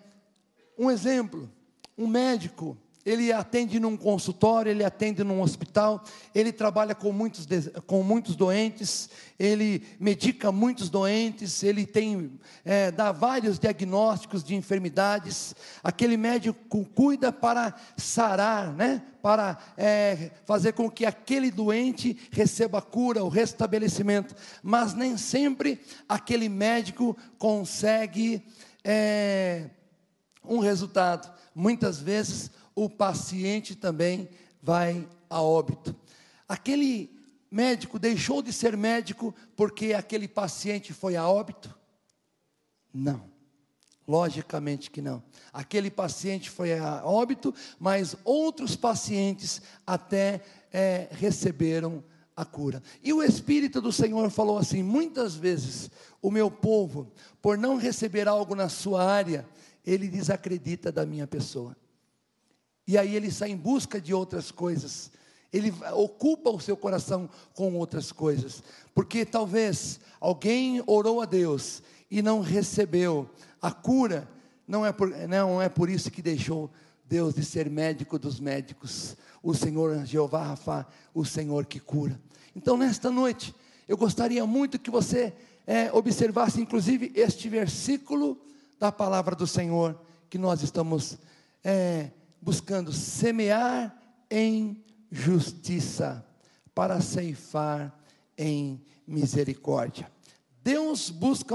um 0.78 0.90
exemplo, 0.90 1.50
um 1.96 2.06
médico, 2.06 2.76
ele 3.04 3.32
atende 3.32 3.80
num 3.80 3.96
consultório, 3.96 4.70
ele 4.70 4.84
atende 4.84 5.24
num 5.24 5.40
hospital, 5.40 6.04
ele 6.34 6.52
trabalha 6.52 6.94
com 6.94 7.12
muitos, 7.12 7.46
com 7.86 8.02
muitos 8.02 8.36
doentes, 8.36 9.10
ele 9.38 9.84
medica 9.98 10.52
muitos 10.52 10.88
doentes, 10.88 11.62
ele 11.62 11.84
tem, 11.84 12.38
é, 12.64 12.90
dá 12.90 13.10
vários 13.10 13.58
diagnósticos 13.58 14.44
de 14.44 14.54
enfermidades. 14.54 15.54
Aquele 15.82 16.16
médico 16.16 16.84
cuida 16.94 17.32
para 17.32 17.74
sarar, 17.96 18.72
né? 18.72 19.02
para 19.22 19.56
é, 19.76 20.32
fazer 20.44 20.72
com 20.72 20.90
que 20.90 21.06
aquele 21.06 21.50
doente 21.50 22.18
receba 22.32 22.78
a 22.78 22.82
cura, 22.82 23.24
o 23.24 23.28
restabelecimento. 23.28 24.34
Mas 24.62 24.94
nem 24.94 25.16
sempre 25.16 25.80
aquele 26.08 26.48
médico 26.48 27.16
consegue 27.38 28.44
é, 28.84 29.70
um 30.44 30.58
resultado. 30.58 31.32
Muitas 31.54 32.00
vezes 32.00 32.50
o 32.74 32.88
paciente 32.88 33.74
também 33.74 34.28
vai 34.62 35.08
a 35.28 35.40
óbito. 35.40 35.94
Aquele 36.48 37.10
médico 37.50 37.98
deixou 37.98 38.42
de 38.42 38.52
ser 38.52 38.76
médico 38.76 39.34
porque 39.56 39.92
aquele 39.92 40.26
paciente 40.26 40.92
foi 40.92 41.16
a 41.16 41.28
óbito? 41.28 41.74
Não. 42.92 43.30
Logicamente 44.06 44.90
que 44.90 45.00
não. 45.00 45.22
Aquele 45.52 45.90
paciente 45.90 46.50
foi 46.50 46.76
a 46.78 47.04
óbito, 47.04 47.54
mas 47.78 48.16
outros 48.24 48.74
pacientes 48.74 49.62
até 49.86 50.40
é, 50.72 51.08
receberam 51.12 52.02
a 52.36 52.44
cura. 52.44 52.82
E 53.02 53.12
o 53.12 53.22
Espírito 53.22 53.80
do 53.80 53.92
Senhor 53.92 54.28
falou 54.30 54.58
assim: 54.58 54.82
muitas 54.82 55.34
vezes 55.34 55.90
o 56.20 56.30
meu 56.30 56.50
povo, 56.50 57.12
por 57.40 57.56
não 57.56 57.76
receber 57.76 58.26
algo 58.26 58.54
na 58.54 58.68
sua 58.68 59.04
área, 59.04 59.46
ele 59.84 60.08
desacredita 60.08 60.90
da 60.90 61.06
minha 61.06 61.26
pessoa. 61.26 61.76
E 62.86 62.98
aí 62.98 63.14
ele 63.14 63.30
sai 63.30 63.50
em 63.50 63.56
busca 63.56 64.00
de 64.00 64.12
outras 64.12 64.50
coisas. 64.50 65.10
Ele 65.52 65.72
ocupa 65.92 66.50
o 66.50 66.60
seu 66.60 66.76
coração 66.76 67.28
com 67.54 67.74
outras 67.74 68.10
coisas. 68.10 68.62
Porque 68.94 69.24
talvez 69.24 70.00
alguém 70.20 70.82
orou 70.86 71.20
a 71.20 71.26
Deus 71.26 71.82
e 72.10 72.22
não 72.22 72.40
recebeu 72.40 73.28
a 73.60 73.70
cura. 73.70 74.28
Não 74.66 74.84
é 74.84 74.92
por, 74.92 75.08
não 75.28 75.60
é 75.60 75.68
por 75.68 75.90
isso 75.90 76.10
que 76.10 76.22
deixou 76.22 76.70
Deus 77.06 77.34
de 77.34 77.44
ser 77.44 77.68
médico 77.68 78.18
dos 78.18 78.40
médicos. 78.40 79.16
O 79.42 79.54
Senhor 79.54 80.04
Jeová 80.06 80.42
Rafa, 80.44 80.86
o 81.14 81.24
Senhor 81.24 81.66
que 81.66 81.78
cura. 81.78 82.18
Então, 82.54 82.76
nesta 82.76 83.10
noite, 83.10 83.54
eu 83.88 83.96
gostaria 83.96 84.46
muito 84.46 84.78
que 84.78 84.90
você 84.90 85.32
é, 85.66 85.92
observasse, 85.92 86.60
inclusive, 86.60 87.12
este 87.14 87.48
versículo 87.48 88.38
da 88.78 88.90
palavra 88.90 89.34
do 89.34 89.46
Senhor 89.46 89.98
que 90.28 90.38
nós 90.38 90.62
estamos 90.62 91.18
é, 91.62 92.10
buscando 92.42 92.92
semear 92.92 93.96
em 94.28 94.84
justiça, 95.10 96.26
para 96.74 97.00
ceifar 97.00 97.94
em 98.36 98.82
misericórdia. 99.06 100.10
Deus 100.64 101.10
busca 101.10 101.54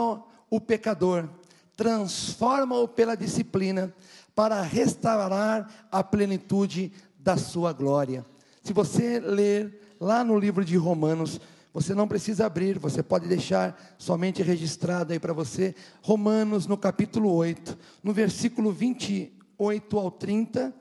o 0.49 0.61
pecador, 0.61 1.27
transforma-o 1.75 2.87
pela 2.87 3.15
disciplina, 3.15 3.93
para 4.35 4.61
restaurar 4.61 5.87
a 5.91 6.03
plenitude 6.03 6.91
da 7.17 7.35
sua 7.35 7.73
glória. 7.73 8.23
Se 8.61 8.71
você 8.71 9.19
ler 9.19 9.95
lá 9.99 10.23
no 10.23 10.37
livro 10.37 10.63
de 10.63 10.77
Romanos, 10.77 11.41
você 11.73 11.95
não 11.95 12.07
precisa 12.07 12.45
abrir, 12.45 12.77
você 12.77 13.01
pode 13.01 13.27
deixar 13.27 13.95
somente 13.97 14.43
registrado 14.43 15.13
aí 15.13 15.19
para 15.19 15.33
você. 15.33 15.73
Romanos, 16.01 16.67
no 16.67 16.77
capítulo 16.77 17.33
8, 17.33 17.77
no 18.03 18.13
versículo 18.13 18.71
20 18.71 19.36
8 19.57 19.97
ao 19.97 20.11
30, 20.11 20.73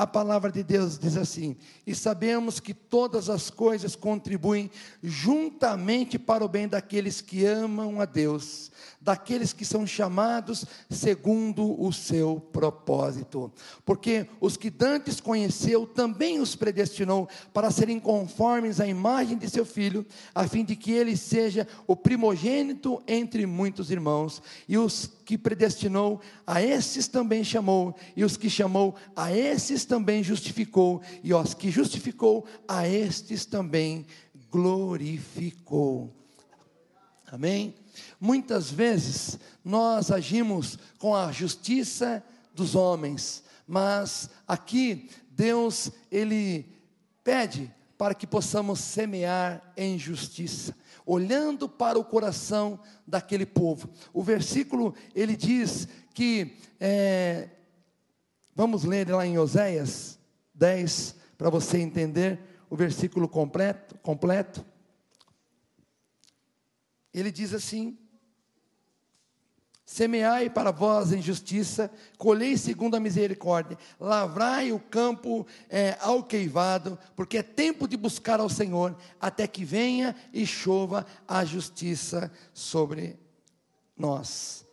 a 0.00 0.06
palavra 0.06 0.50
de 0.50 0.62
Deus 0.62 0.98
diz 0.98 1.16
assim: 1.16 1.56
E 1.86 1.94
sabemos 1.94 2.58
que 2.60 2.72
todas 2.72 3.28
as 3.28 3.50
coisas 3.50 3.94
contribuem 3.94 4.70
juntamente 5.02 6.18
para 6.18 6.42
o 6.42 6.48
bem 6.48 6.66
daqueles 6.68 7.20
que 7.20 7.44
amam 7.44 8.00
a 8.00 8.06
Deus, 8.06 8.70
daqueles 8.98 9.52
que 9.52 9.64
são 9.64 9.86
chamados 9.86 10.64
segundo 10.88 11.78
o 11.78 11.92
seu 11.92 12.40
propósito. 12.52 13.52
Porque 13.84 14.26
os 14.40 14.56
que 14.56 14.70
dantes 14.70 15.20
conheceu 15.20 15.86
também 15.86 16.40
os 16.40 16.56
predestinou 16.56 17.28
para 17.52 17.70
serem 17.70 18.00
conformes 18.00 18.80
à 18.80 18.86
imagem 18.86 19.36
de 19.36 19.50
seu 19.50 19.66
filho, 19.66 20.06
a 20.34 20.48
fim 20.48 20.64
de 20.64 20.76
que 20.76 20.92
ele 20.92 21.14
seja 21.14 21.68
o 21.86 21.94
primogênito 21.94 23.02
entre 23.06 23.44
muitos 23.44 23.90
irmãos. 23.90 24.40
E 24.66 24.78
os 24.78 25.10
que 25.30 25.38
predestinou, 25.38 26.20
a 26.44 26.60
esses 26.60 27.06
também 27.06 27.44
chamou, 27.44 27.94
e 28.16 28.24
os 28.24 28.36
que 28.36 28.50
chamou, 28.50 28.96
a 29.14 29.32
esses 29.32 29.84
também 29.84 30.24
justificou, 30.24 31.00
e 31.22 31.32
os 31.32 31.54
que 31.54 31.70
justificou, 31.70 32.44
a 32.66 32.88
estes 32.88 33.46
também 33.46 34.04
glorificou. 34.50 36.12
Amém? 37.30 37.76
Muitas 38.20 38.72
vezes 38.72 39.38
nós 39.64 40.10
agimos 40.10 40.76
com 40.98 41.14
a 41.14 41.30
justiça 41.30 42.24
dos 42.52 42.74
homens, 42.74 43.44
mas 43.68 44.28
aqui 44.48 45.08
Deus 45.30 45.92
ele 46.10 46.66
pede 47.22 47.72
para 47.96 48.16
que 48.16 48.26
possamos 48.26 48.80
semear 48.80 49.62
em 49.76 49.96
justiça, 49.96 50.74
olhando 51.10 51.68
para 51.68 51.98
o 51.98 52.04
coração 52.04 52.78
daquele 53.04 53.44
povo. 53.44 53.90
O 54.12 54.22
versículo 54.22 54.94
ele 55.12 55.36
diz 55.36 55.88
que 56.14 56.56
é, 56.78 57.48
vamos 58.54 58.84
ler 58.84 59.08
lá 59.08 59.26
em 59.26 59.36
Oséias 59.36 60.20
10 60.54 61.16
para 61.36 61.50
você 61.50 61.78
entender 61.78 62.38
o 62.70 62.76
versículo 62.76 63.28
completo, 63.28 63.98
completo. 63.98 64.64
Ele 67.12 67.32
diz 67.32 67.52
assim: 67.54 67.98
Semeai 69.90 70.48
para 70.48 70.70
vós 70.70 71.12
em 71.12 71.20
justiça, 71.20 71.90
colhei 72.16 72.56
segundo 72.56 72.94
a 72.94 73.00
misericórdia, 73.00 73.76
lavrai 73.98 74.70
o 74.70 74.78
campo 74.78 75.44
é, 75.68 75.98
alqueivado, 76.00 76.96
porque 77.16 77.38
é 77.38 77.42
tempo 77.42 77.88
de 77.88 77.96
buscar 77.96 78.38
ao 78.38 78.48
Senhor, 78.48 78.96
até 79.20 79.48
que 79.48 79.64
venha 79.64 80.14
e 80.32 80.46
chova 80.46 81.04
a 81.26 81.44
justiça 81.44 82.30
sobre 82.54 83.18
nós. 83.98 84.64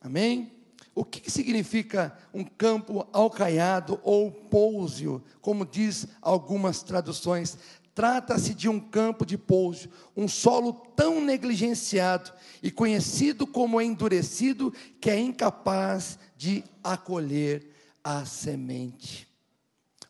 Amém? 0.00 0.50
O 0.92 1.04
que, 1.04 1.20
que 1.20 1.30
significa 1.30 2.18
um 2.34 2.42
campo 2.42 3.06
alcaiado 3.12 4.00
ou 4.02 4.32
pousio, 4.32 5.22
como 5.40 5.64
diz 5.64 6.08
algumas 6.20 6.82
traduções? 6.82 7.56
Trata-se 7.98 8.54
de 8.54 8.68
um 8.68 8.78
campo 8.78 9.26
de 9.26 9.36
pouso, 9.36 9.88
um 10.16 10.28
solo 10.28 10.72
tão 10.72 11.20
negligenciado 11.20 12.32
e 12.62 12.70
conhecido 12.70 13.44
como 13.44 13.80
endurecido 13.80 14.72
que 15.00 15.10
é 15.10 15.18
incapaz 15.18 16.16
de 16.36 16.62
acolher 16.80 17.74
a 18.04 18.24
semente. 18.24 19.26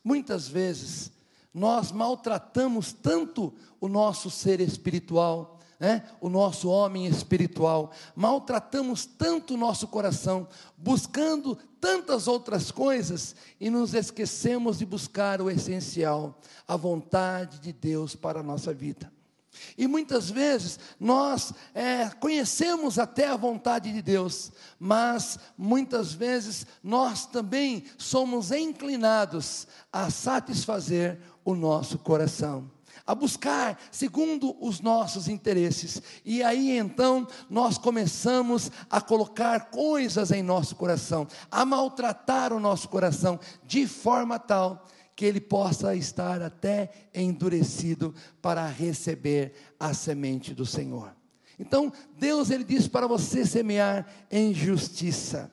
Muitas 0.03 0.47
vezes 0.47 1.11
nós 1.51 1.91
maltratamos 1.91 2.93
tanto 2.93 3.55
o 3.81 3.87
nosso 3.87 4.29
ser 4.29 4.61
espiritual, 4.61 5.58
né, 5.79 6.03
o 6.19 6.27
nosso 6.27 6.67
homem 6.69 7.05
espiritual, 7.05 7.91
maltratamos 8.15 9.05
tanto 9.05 9.53
o 9.53 9.57
nosso 9.57 9.87
coração, 9.87 10.47
buscando 10.77 11.57
tantas 11.79 12.27
outras 12.27 12.69
coisas 12.69 13.35
e 13.59 13.69
nos 13.69 13.93
esquecemos 13.93 14.79
de 14.79 14.85
buscar 14.85 15.41
o 15.41 15.49
essencial, 15.49 16.37
a 16.67 16.75
vontade 16.75 17.59
de 17.59 17.71
Deus 17.71 18.15
para 18.15 18.41
a 18.41 18.43
nossa 18.43 18.73
vida. 18.73 19.11
E 19.77 19.87
muitas 19.87 20.29
vezes 20.29 20.79
nós 20.99 21.53
é, 21.73 22.09
conhecemos 22.09 22.99
até 22.99 23.27
a 23.27 23.35
vontade 23.35 23.91
de 23.91 24.01
Deus, 24.01 24.51
mas 24.77 25.39
muitas 25.57 26.13
vezes 26.13 26.67
nós 26.83 27.25
também 27.25 27.83
somos 27.97 28.51
inclinados 28.51 29.67
a 29.91 30.09
satisfazer 30.09 31.19
o 31.43 31.55
nosso 31.55 31.97
coração 31.97 32.69
a 33.09 33.15
buscar 33.15 33.81
segundo 33.91 34.55
os 34.63 34.81
nossos 34.81 35.27
interesses. 35.27 35.99
E 36.23 36.43
aí 36.43 36.77
então 36.77 37.27
nós 37.49 37.75
começamos 37.75 38.71
a 38.87 39.01
colocar 39.01 39.71
coisas 39.71 40.29
em 40.29 40.43
nosso 40.43 40.75
coração, 40.75 41.27
a 41.49 41.65
maltratar 41.65 42.53
o 42.53 42.59
nosso 42.59 42.87
coração 42.87 43.39
de 43.65 43.87
forma 43.87 44.37
tal 44.37 44.85
que 45.15 45.25
ele 45.25 45.41
possa 45.41 45.95
estar 45.95 46.39
até 46.43 46.91
endurecido 47.11 48.13
para 48.43 48.67
receber 48.67 49.53
a 49.79 49.91
semente 49.91 50.53
do 50.53 50.63
Senhor. 50.63 51.11
Então, 51.57 51.91
Deus 52.15 52.51
ele 52.51 52.63
diz 52.63 52.87
para 52.87 53.07
você 53.07 53.43
semear 53.43 54.05
em 54.29 54.53
justiça. 54.53 55.51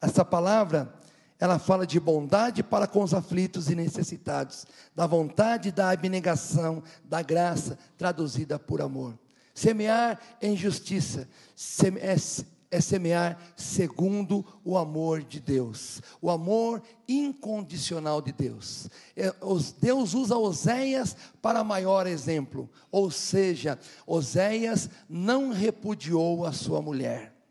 Essa 0.00 0.24
palavra 0.24 0.94
ela 1.42 1.58
fala 1.58 1.84
de 1.84 1.98
bondade 1.98 2.62
para 2.62 2.86
com 2.86 3.02
os 3.02 3.12
aflitos 3.12 3.68
e 3.68 3.74
necessitados, 3.74 4.64
da 4.94 5.08
vontade, 5.08 5.72
da 5.72 5.90
abnegação, 5.90 6.84
da 7.02 7.20
graça, 7.20 7.76
traduzida 7.98 8.60
por 8.60 8.80
amor. 8.80 9.18
Semear 9.52 10.20
em 10.40 10.56
justiça, 10.56 11.28
é 12.70 12.80
semear 12.80 13.36
segundo 13.56 14.46
o 14.64 14.78
amor 14.78 15.24
de 15.24 15.40
Deus, 15.40 16.00
o 16.20 16.30
amor 16.30 16.80
incondicional 17.08 18.22
de 18.22 18.30
Deus. 18.30 18.88
É, 19.16 19.34
Deus 19.80 20.14
usa 20.14 20.38
Oséias 20.38 21.16
para 21.42 21.64
maior 21.64 22.06
exemplo, 22.06 22.70
ou 22.88 23.10
seja, 23.10 23.80
Oséias 24.06 24.88
não 25.08 25.50
repudiou 25.50 26.46
a 26.46 26.52
sua 26.52 26.80
mulher. 26.80 27.41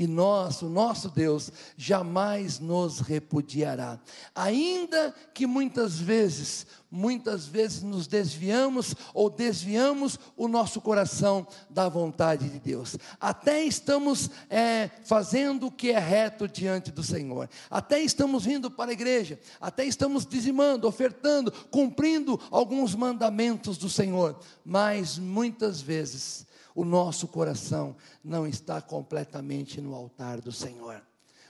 E 0.00 0.06
nós, 0.06 0.62
o 0.62 0.70
nosso 0.70 1.10
Deus, 1.10 1.52
jamais 1.76 2.58
nos 2.58 3.00
repudiará. 3.00 4.00
Ainda 4.34 5.14
que 5.34 5.46
muitas 5.46 5.98
vezes, 6.00 6.66
muitas 6.90 7.44
vezes 7.44 7.82
nos 7.82 8.06
desviamos 8.06 8.94
ou 9.12 9.28
desviamos 9.28 10.18
o 10.38 10.48
nosso 10.48 10.80
coração 10.80 11.46
da 11.68 11.86
vontade 11.86 12.48
de 12.48 12.58
Deus. 12.58 12.96
Até 13.20 13.62
estamos 13.62 14.30
é, 14.48 14.88
fazendo 15.04 15.66
o 15.66 15.70
que 15.70 15.90
é 15.90 15.98
reto 15.98 16.48
diante 16.48 16.90
do 16.90 17.02
Senhor. 17.02 17.46
Até 17.70 18.00
estamos 18.00 18.46
vindo 18.46 18.70
para 18.70 18.92
a 18.92 18.94
igreja. 18.94 19.38
Até 19.60 19.84
estamos 19.84 20.24
dizimando, 20.24 20.88
ofertando, 20.88 21.52
cumprindo 21.70 22.40
alguns 22.50 22.94
mandamentos 22.94 23.76
do 23.76 23.90
Senhor. 23.90 24.40
Mas 24.64 25.18
muitas 25.18 25.82
vezes 25.82 26.48
o 26.74 26.84
nosso 26.84 27.28
coração 27.28 27.96
não 28.22 28.46
está 28.46 28.80
completamente 28.80 29.80
no 29.80 29.94
altar 29.94 30.40
do 30.40 30.52
Senhor. 30.52 31.02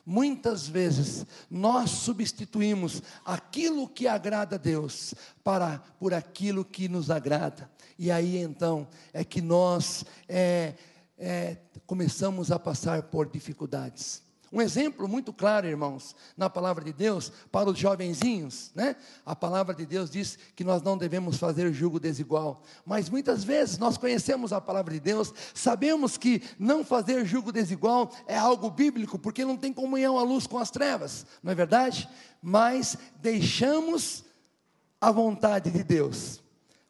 Muitas 0.04 0.66
vezes 0.66 1.26
nós 1.50 1.90
substituímos 1.90 3.02
aquilo 3.24 3.88
que 3.88 4.08
agrada 4.08 4.56
a 4.56 4.58
Deus 4.58 5.14
para 5.44 5.78
por 5.98 6.14
aquilo 6.14 6.64
que 6.64 6.88
nos 6.88 7.10
agrada. 7.10 7.70
E 7.98 8.10
aí 8.10 8.38
então 8.38 8.88
é 9.12 9.22
que 9.22 9.40
nós 9.40 10.04
é, 10.28 10.74
é, 11.18 11.58
começamos 11.86 12.50
a 12.50 12.58
passar 12.58 13.04
por 13.04 13.28
dificuldades. 13.28 14.22
Um 14.52 14.60
exemplo 14.60 15.06
muito 15.06 15.32
claro, 15.32 15.68
irmãos, 15.68 16.16
na 16.36 16.50
palavra 16.50 16.84
de 16.84 16.92
Deus, 16.92 17.30
para 17.52 17.70
os 17.70 17.78
jovenzinhos, 17.78 18.72
né? 18.74 18.96
A 19.24 19.36
palavra 19.36 19.72
de 19.72 19.86
Deus 19.86 20.10
diz 20.10 20.36
que 20.56 20.64
nós 20.64 20.82
não 20.82 20.98
devemos 20.98 21.36
fazer 21.36 21.72
julgo 21.72 22.00
desigual, 22.00 22.62
mas 22.84 23.08
muitas 23.08 23.44
vezes 23.44 23.78
nós 23.78 23.96
conhecemos 23.96 24.52
a 24.52 24.60
palavra 24.60 24.92
de 24.92 24.98
Deus, 24.98 25.32
sabemos 25.54 26.16
que 26.16 26.42
não 26.58 26.84
fazer 26.84 27.24
julgo 27.24 27.52
desigual 27.52 28.10
é 28.26 28.36
algo 28.36 28.68
bíblico, 28.70 29.18
porque 29.20 29.44
não 29.44 29.56
tem 29.56 29.72
comunhão 29.72 30.18
a 30.18 30.22
luz 30.24 30.48
com 30.48 30.58
as 30.58 30.70
trevas, 30.70 31.24
não 31.42 31.52
é 31.52 31.54
verdade? 31.54 32.08
Mas 32.42 32.98
deixamos 33.20 34.24
a 35.00 35.12
vontade 35.12 35.70
de 35.70 35.84
Deus 35.84 36.42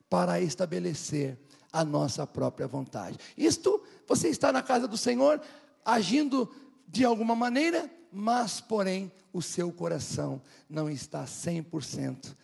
para 0.09 0.41
estabelecer 0.41 1.39
a 1.71 1.85
nossa 1.85 2.27
própria 2.27 2.67
vontade. 2.67 3.19
Isto, 3.37 3.83
você 4.09 4.29
está 4.29 4.51
na 4.51 4.63
casa 4.63 4.89
do 4.89 4.97
Senhor, 4.97 5.41
agindo 5.85 6.51
de 6.91 7.05
alguma 7.05 7.35
maneira, 7.35 7.91
mas 8.13 8.61
porém 8.61 9.13
o 9.33 9.41
seu 9.41 9.73
coração 9.73 10.43
não 10.69 10.91
está 10.91 11.25
100% 11.25 12.35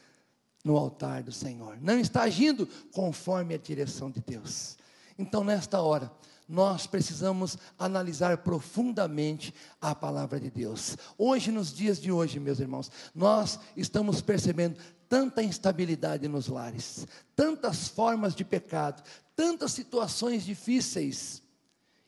no 0.65 0.77
altar 0.77 1.23
do 1.23 1.33
Senhor, 1.33 1.79
não 1.81 1.99
está 1.99 2.23
agindo 2.23 2.67
conforme 2.93 3.55
a 3.55 3.59
direção 3.59 4.11
de 4.11 4.21
Deus. 4.21 4.77
Então, 5.19 5.43
nesta 5.43 5.81
hora, 5.81 6.13
nós 6.49 6.87
precisamos 6.87 7.59
analisar 7.79 8.39
profundamente 8.39 9.53
a 9.81 9.95
palavra 9.95 10.39
de 10.39 10.51
Deus. 10.51 10.97
Hoje, 11.19 11.51
nos 11.51 11.73
dias 11.73 12.01
de 12.01 12.13
hoje, 12.13 12.39
meus 12.39 12.61
irmãos, 12.61 12.91
nós 13.15 13.59
estamos 13.77 14.21
percebendo 14.21 14.79
tanta 15.09 15.43
instabilidade 15.43 16.29
nos 16.29 16.47
lares, 16.47 17.07
tantas 17.35 17.89
formas 17.89 18.35
de 18.35 18.45
pecado, 18.45 19.03
tantas 19.35 19.73
situações 19.73 20.45
difíceis. 20.45 21.43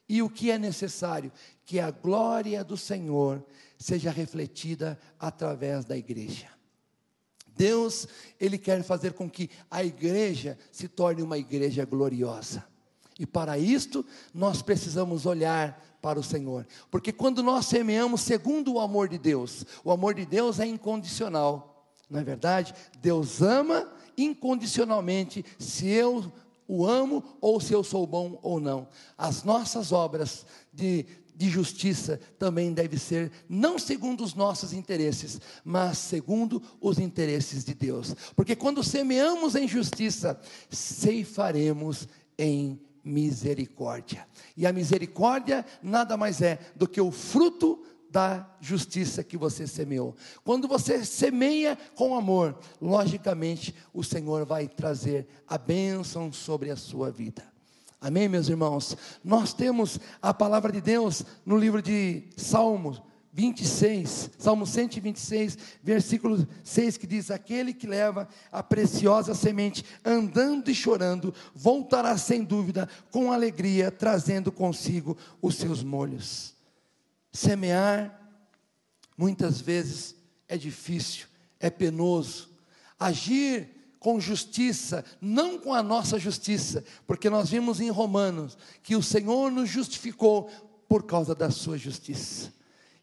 E 0.09 0.23
o 0.23 0.31
que 0.31 0.51
é 0.51 0.59
necessário? 0.59 1.31
Que 1.65 1.79
a 1.79 1.91
glória 1.91 2.65
do 2.65 2.77
Senhor 2.77 3.45
seja 3.77 4.11
refletida 4.11 4.99
através 5.19 5.85
da 5.85 5.97
igreja. 5.97 6.47
Deus, 7.57 8.07
Ele 8.41 8.57
quer 8.57 8.83
fazer 8.83 9.13
com 9.13 9.29
que 9.29 9.51
a 9.71 9.85
igreja 9.85 10.57
se 10.71 10.89
torne 10.89 11.23
uma 11.23 11.37
igreja 11.37 11.85
gloriosa. 11.85 12.65
E 13.19 13.27
para 13.27 13.59
isto, 13.59 14.07
nós 14.33 14.63
precisamos 14.63 15.27
olhar 15.27 15.85
para 16.01 16.21
o 16.21 16.23
Senhor. 16.23 16.67
Porque 16.91 17.13
quando 17.13 17.43
nós 17.43 17.67
semeamos 17.67 18.21
segundo 18.21 18.75
o 18.75 18.81
amor 18.81 19.09
de 19.09 19.19
Deus, 19.19 19.67
o 19.85 19.91
amor 19.91 20.15
de 20.15 20.25
Deus 20.25 20.61
é 20.61 20.67
incondicional. 20.67 21.93
Não 22.09 22.21
é 22.21 22.25
verdade? 22.25 22.73
Deus 23.03 23.43
ama 23.43 23.93
incondicionalmente. 24.17 25.45
Se 25.59 25.89
eu 25.89 26.33
o 26.69 26.87
amo 26.87 27.25
ou 27.41 27.59
se 27.59 27.73
eu 27.73 27.83
sou 27.83 28.07
bom 28.07 28.39
ou 28.43 28.61
não. 28.61 28.87
As 29.17 29.43
nossas 29.43 29.91
obras 29.91 30.45
de, 30.73 31.07
de 31.35 31.49
justiça 31.49 32.21
também 32.39 32.75
devem 32.75 32.99
ser, 32.99 33.33
não 33.49 33.79
segundo 33.79 34.23
os 34.23 34.35
nossos 34.35 34.75
interesses, 34.75 35.41
mas 35.65 35.97
segundo 35.97 36.63
os 36.79 36.99
interesses 36.99 37.65
de 37.65 37.73
Deus. 37.73 38.15
Porque 38.37 38.55
quando 38.55 38.85
semeamos 38.85 39.55
em 39.55 39.67
justiça, 39.67 40.39
ceifaremos 40.71 42.07
em 42.39 42.79
misericórdia. 43.03 44.27
E 44.55 44.67
a 44.67 44.73
misericórdia 44.73 45.65
nada 45.83 46.17
mais 46.17 46.43
é 46.43 46.59
do 46.77 46.87
que 46.87 47.01
o 47.01 47.11
fruto 47.11 47.83
da 48.11 48.49
justiça 48.61 49.23
que 49.23 49.37
você 49.37 49.67
semeou. 49.67 50.15
Quando 50.45 50.67
você 50.67 51.05
semeia 51.05 51.79
com 51.95 52.15
amor, 52.15 52.59
logicamente 52.81 53.75
o 53.93 54.03
Senhor 54.03 54.45
vai 54.45 54.67
trazer 54.67 55.27
a 55.47 55.59
bênção 55.59 56.33
sobre 56.33 56.71
a 56.71 56.77
sua 56.77 57.11
vida. 57.11 57.43
Amém, 58.01 58.29
meus 58.29 58.49
irmãos? 58.49 58.97
Nós 59.25 59.53
temos 59.53 59.99
a 60.23 60.33
palavra 60.33 60.71
de 60.71 60.81
Deus 60.81 61.25
no 61.45 61.57
livro 61.57 61.83
de 61.83 62.25
Salmos 62.37 63.03
26, 63.39 64.31
Salmo 64.37 64.67
126, 64.67 65.59
versículo 65.81 66.45
6, 66.65 66.97
que 66.97 67.07
diz: 67.07 67.31
Aquele 67.31 67.73
que 67.73 67.87
leva 67.87 68.29
a 68.51 68.65
preciosa 68.65 69.33
semente, 69.33 69.85
andando 70.05 70.69
e 70.69 70.75
chorando, 70.75 71.33
voltará 71.55 72.19
sem 72.19 72.43
dúvida, 72.43 72.89
com 73.13 73.31
alegria, 73.31 73.93
trazendo 73.93 74.51
consigo 74.51 75.17
os 75.41 75.55
seus 75.55 75.85
molhos. 75.85 76.58
Semear, 77.33 78.19
muitas 79.17 79.61
vezes, 79.61 80.15
é 80.49 80.57
difícil, 80.57 81.27
é 81.61 81.71
penoso. 81.71 82.51
Agir 82.99 83.69
com 83.99 84.21
justiça, 84.21 85.05
não 85.21 85.59
com 85.59 85.75
a 85.75 85.83
nossa 85.83 86.19
justiça, 86.19 86.85
porque 87.07 87.29
nós 87.29 87.51
vimos 87.51 87.81
em 87.81 87.91
Romanos 87.91 88.57
que 88.83 88.97
o 88.97 89.03
Senhor 89.03 89.51
nos 89.51 89.69
justificou 89.69 90.51
por 90.89 91.05
causa 91.05 91.35
da 91.35 91.51
sua 91.51 91.77
justiça. 91.77 92.53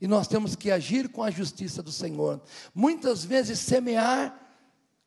E 0.02 0.08
nós 0.08 0.28
temos 0.28 0.56
que 0.56 0.72
agir 0.72 1.10
com 1.10 1.24
a 1.24 1.32
justiça 1.32 1.82
do 1.82 1.92
Senhor. 1.92 2.42
Muitas 2.74 3.24
vezes 3.24 3.60
semear 3.60 4.38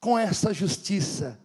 com 0.00 0.18
essa 0.18 0.54
justiça 0.54 1.38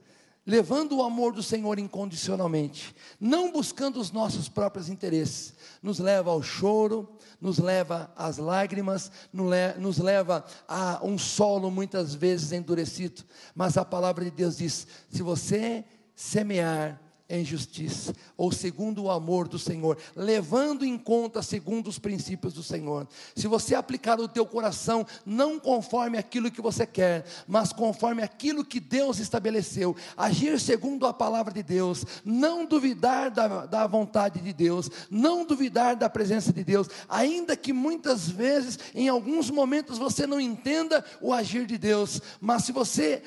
levando 0.45 0.97
o 0.97 1.03
amor 1.03 1.33
do 1.33 1.41
Senhor 1.41 1.79
incondicionalmente, 1.79 2.95
não 3.19 3.51
buscando 3.51 3.99
os 3.99 4.11
nossos 4.11 4.49
próprios 4.49 4.89
interesses, 4.89 5.53
nos 5.81 5.99
leva 5.99 6.31
ao 6.31 6.43
choro, 6.43 7.09
nos 7.39 7.57
leva 7.57 8.11
às 8.15 8.37
lágrimas, 8.37 9.11
nos 9.31 9.97
leva 9.97 10.43
a 10.67 10.99
um 11.03 11.17
solo 11.17 11.71
muitas 11.71 12.13
vezes 12.13 12.51
endurecido, 12.51 13.23
mas 13.55 13.77
a 13.77 13.85
palavra 13.85 14.25
de 14.25 14.31
Deus 14.31 14.57
diz: 14.57 14.87
se 15.09 15.21
você 15.21 15.85
semear 16.15 17.02
em 17.29 17.43
justiça, 17.43 18.13
ou 18.35 18.51
segundo 18.51 19.03
o 19.03 19.11
amor 19.11 19.47
do 19.47 19.57
Senhor, 19.57 19.97
levando 20.15 20.83
em 20.83 20.97
conta 20.97 21.41
segundo 21.41 21.87
os 21.87 21.97
princípios 21.97 22.53
do 22.53 22.61
Senhor. 22.61 23.07
Se 23.33 23.47
você 23.47 23.73
aplicar 23.75 24.19
o 24.19 24.27
teu 24.27 24.45
coração 24.45 25.05
não 25.25 25.57
conforme 25.57 26.17
aquilo 26.17 26.51
que 26.51 26.61
você 26.61 26.85
quer, 26.85 27.25
mas 27.47 27.71
conforme 27.71 28.21
aquilo 28.21 28.65
que 28.65 28.79
Deus 28.79 29.19
estabeleceu, 29.19 29.95
agir 30.17 30.59
segundo 30.59 31.07
a 31.07 31.13
palavra 31.13 31.53
de 31.53 31.63
Deus, 31.63 32.05
não 32.25 32.65
duvidar 32.65 33.31
da, 33.31 33.65
da 33.65 33.87
vontade 33.87 34.41
de 34.41 34.51
Deus, 34.51 34.91
não 35.09 35.45
duvidar 35.45 35.95
da 35.95 36.09
presença 36.09 36.51
de 36.51 36.63
Deus, 36.63 36.89
ainda 37.07 37.55
que 37.55 37.71
muitas 37.71 38.29
vezes, 38.29 38.77
em 38.93 39.07
alguns 39.07 39.49
momentos, 39.49 39.97
você 39.97 40.27
não 40.27 40.41
entenda 40.41 41.03
o 41.21 41.33
agir 41.33 41.65
de 41.65 41.77
Deus, 41.77 42.21
mas 42.41 42.65
se 42.65 42.73
você 42.73 43.23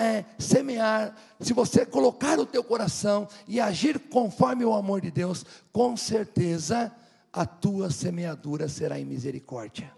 é, 0.00 0.24
semear, 0.38 1.14
se 1.40 1.52
você 1.52 1.84
colocar 1.84 2.38
o 2.38 2.46
teu 2.46 2.64
coração 2.64 3.28
e 3.46 3.60
agir 3.60 3.98
conforme 3.98 4.64
o 4.64 4.74
amor 4.74 5.00
de 5.00 5.10
Deus, 5.10 5.44
com 5.72 5.96
certeza 5.96 6.92
a 7.32 7.44
tua 7.44 7.90
semeadura 7.90 8.68
será 8.68 8.98
em 8.98 9.04
misericórdia. 9.04 9.92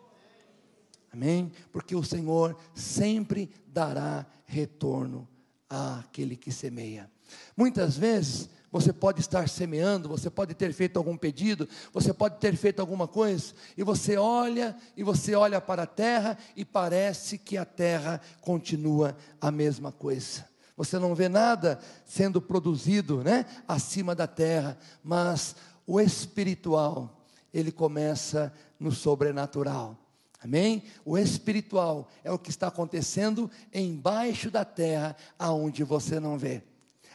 Amém? 1.13 1.53
Porque 1.73 1.95
o 1.95 2.03
Senhor 2.03 2.57
sempre 2.75 3.51
dará 3.67 4.27
retorno 4.45 5.29
àquele 5.69 6.37
que 6.37 6.53
semeia. 6.53 7.11
Muitas 7.57 7.97
vezes 7.97 8.49
você 8.71 8.93
pode 8.93 9.21
estar 9.21 9.49
semeando, 9.49 10.09
você 10.09 10.29
pode 10.29 10.55
ter 10.55 10.73
feito 10.73 10.99
algum 10.99 11.17
pedido, 11.17 11.69
você 11.93 12.13
pode 12.13 12.39
ter 12.39 12.55
feito 12.57 12.81
alguma 12.81 13.09
coisa, 13.09 13.55
e 13.77 13.83
você 13.83 14.17
olha, 14.17 14.77
e 14.97 15.03
você 15.03 15.35
olha 15.35 15.61
para 15.61 15.85
a 15.85 15.87
terra, 15.87 16.37
e 16.55 16.65
parece 16.65 17.39
que 17.39 17.57
a 17.57 17.65
terra 17.65 18.21
continua 18.41 19.17
a 19.41 19.51
mesma 19.51 19.91
coisa 19.91 20.45
você 20.77 20.99
não 20.99 21.15
vê 21.15 21.29
nada 21.29 21.81
sendo 22.05 22.41
produzido, 22.41 23.23
né, 23.25 23.47
acima 23.67 24.15
da 24.15 24.27
terra, 24.27 24.79
mas 25.03 25.57
o 25.87 26.01
espiritual, 26.01 27.25
ele 27.53 27.73
começa 27.73 28.53
no 28.79 28.93
sobrenatural. 28.93 29.97
Amém? 30.43 30.83
O 31.05 31.17
espiritual 31.17 32.09
é 32.23 32.31
o 32.31 32.39
que 32.39 32.51
está 32.51 32.69
acontecendo 32.69 33.51
embaixo 33.73 34.51
da 34.51 34.65
terra, 34.65 35.17
aonde 35.39 35.83
você 35.83 36.21
não 36.21 36.37
vê. 36.37 36.63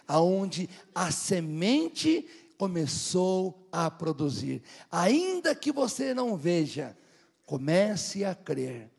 Aonde 0.07 0.67
a 0.93 1.11
semente 1.11 2.27
começou 2.57 3.67
a 3.71 3.89
produzir. 3.89 4.63
Ainda 4.91 5.55
que 5.55 5.71
você 5.71 6.13
não 6.13 6.35
veja, 6.35 6.97
comece 7.45 8.25
a 8.25 8.33
crer. 8.33 8.89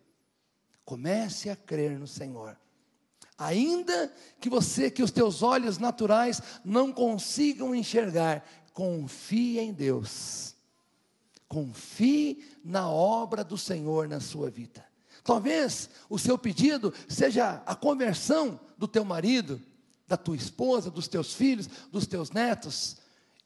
Comece 0.85 1.51
a 1.51 1.57
crer 1.57 1.99
no 1.99 2.07
Senhor. 2.07 2.57
Ainda 3.45 4.13
que 4.41 4.49
você, 4.49 4.91
que 4.91 5.03
os 5.03 5.11
teus 5.11 5.43
olhos 5.43 5.79
naturais 5.79 6.41
não 6.65 6.93
consigam 6.93 7.75
enxergar, 7.75 8.45
confie 8.73 9.59
em 9.59 9.73
Deus. 9.73 10.55
Confie 11.49 12.45
na 12.65 12.89
obra 12.89 13.43
do 13.43 13.59
Senhor 13.59 14.09
na 14.09 14.21
sua 14.21 14.49
vida. 14.49 14.85
Talvez 15.25 15.91
o 16.09 16.19
seu 16.19 16.39
pedido 16.39 16.95
seja 17.09 17.63
a 17.67 17.75
conversão 17.75 18.59
do 18.79 18.87
teu 18.87 19.05
marido, 19.05 19.61
da 20.07 20.17
tua 20.17 20.37
esposa, 20.37 20.91
dos 20.91 21.09
teus 21.09 21.35
filhos, 21.35 21.69
dos 21.91 22.07
teus 22.07 22.31
netos. 22.31 22.97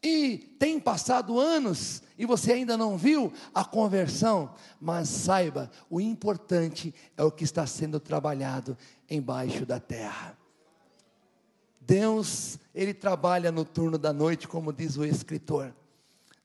E 0.08 0.38
tem 0.56 0.78
passado 0.78 1.40
anos 1.40 2.00
e 2.16 2.24
você 2.24 2.52
ainda 2.52 2.76
não 2.76 2.96
viu 2.96 3.32
a 3.52 3.64
conversão, 3.64 4.54
mas 4.80 5.08
saiba, 5.08 5.68
o 5.90 6.00
importante 6.00 6.94
é 7.16 7.24
o 7.24 7.30
que 7.32 7.42
está 7.42 7.66
sendo 7.66 7.98
trabalhado 7.98 8.78
embaixo 9.10 9.66
da 9.66 9.80
terra. 9.80 10.38
Deus, 11.80 12.56
ele 12.72 12.94
trabalha 12.94 13.50
no 13.50 13.64
turno 13.64 13.98
da 13.98 14.12
noite, 14.12 14.46
como 14.46 14.72
diz 14.72 14.96
o 14.96 15.04
escritor. 15.04 15.74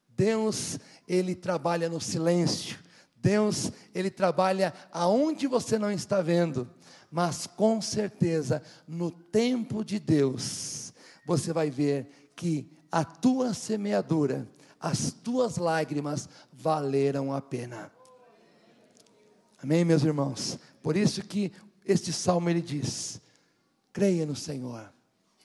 Deus, 0.10 0.80
ele 1.08 1.36
trabalha 1.36 1.88
no 1.88 2.02
silêncio. 2.02 2.80
Deus, 3.16 3.72
ele 3.94 4.10
trabalha 4.10 4.74
aonde 4.92 5.46
você 5.46 5.78
não 5.78 5.92
está 5.92 6.20
vendo, 6.20 6.68
mas 7.12 7.46
com 7.46 7.80
certeza 7.80 8.64
no 8.88 9.12
tempo 9.12 9.86
de 9.86 10.00
Deus, 10.00 10.92
você 11.28 11.54
vai 11.54 11.70
ver 11.70 12.32
que 12.36 12.81
a 12.92 13.06
tua 13.06 13.54
semeadura, 13.54 14.48
as 14.80 15.12
tuas 15.12 15.58
lágrimas 15.58 16.28
valeram 16.52 17.34
a 17.34 17.42
pena. 17.42 17.92
Amém, 19.62 19.86
meus 19.86 20.04
irmãos? 20.04 20.60
Por 20.82 20.98
isso 20.98 21.24
que 21.24 21.52
este 21.86 22.12
salmo 22.12 22.50
ele 22.50 22.62
diz: 22.62 23.22
creia 23.94 24.26
no 24.26 24.36
Senhor, 24.36 24.92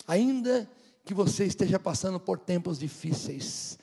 ainda 0.07 0.69
que 1.05 1.15
você 1.15 1.45
esteja 1.45 1.79
passando 1.79 2.19
por 2.19 2.39
tempos 2.39 2.79
difíceis, 2.79 3.79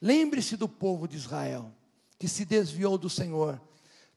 Lembre-se 0.00 0.56
do 0.56 0.66
povo 0.66 1.06
de 1.06 1.16
Israel, 1.16 1.70
que 2.18 2.26
se 2.26 2.44
desviou 2.44 2.96
do 2.96 3.10
Senhor, 3.10 3.60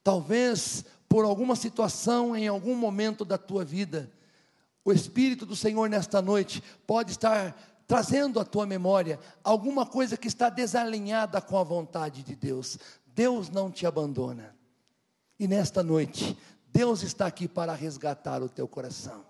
talvez 0.02 0.86
por 1.10 1.26
alguma 1.26 1.56
situação 1.56 2.36
em 2.36 2.48
algum 2.48 2.76
momento 2.76 3.26
da 3.26 3.38
tua 3.38 3.66
vida. 3.66 4.10
O 4.86 4.94
Espírito 4.94 5.46
do 5.46 5.56
Senhor 5.56 5.90
nesta 5.90 6.22
noite 6.22 6.64
pode 6.88 7.12
estar 7.12 7.73
trazendo 7.94 8.40
à 8.40 8.44
tua 8.44 8.66
memória 8.66 9.20
alguma 9.44 9.86
coisa 9.86 10.18
que 10.18 10.28
está 10.28 10.50
desalinhada 10.50 11.40
com 11.40 11.60
a 11.60 11.64
vontade 11.64 12.24
de 12.24 12.36
Deus. 12.36 12.80
Deus 13.14 13.52
não 13.52 13.70
te 13.70 13.86
abandona. 13.86 14.56
E 15.40 15.48
nesta 15.48 15.84
noite, 15.84 16.36
Deus 16.72 17.04
está 17.04 17.28
aqui 17.28 17.48
para 17.48 17.76
resgatar 17.76 18.42
o 18.42 18.50
teu 18.50 18.68
coração. 18.68 19.24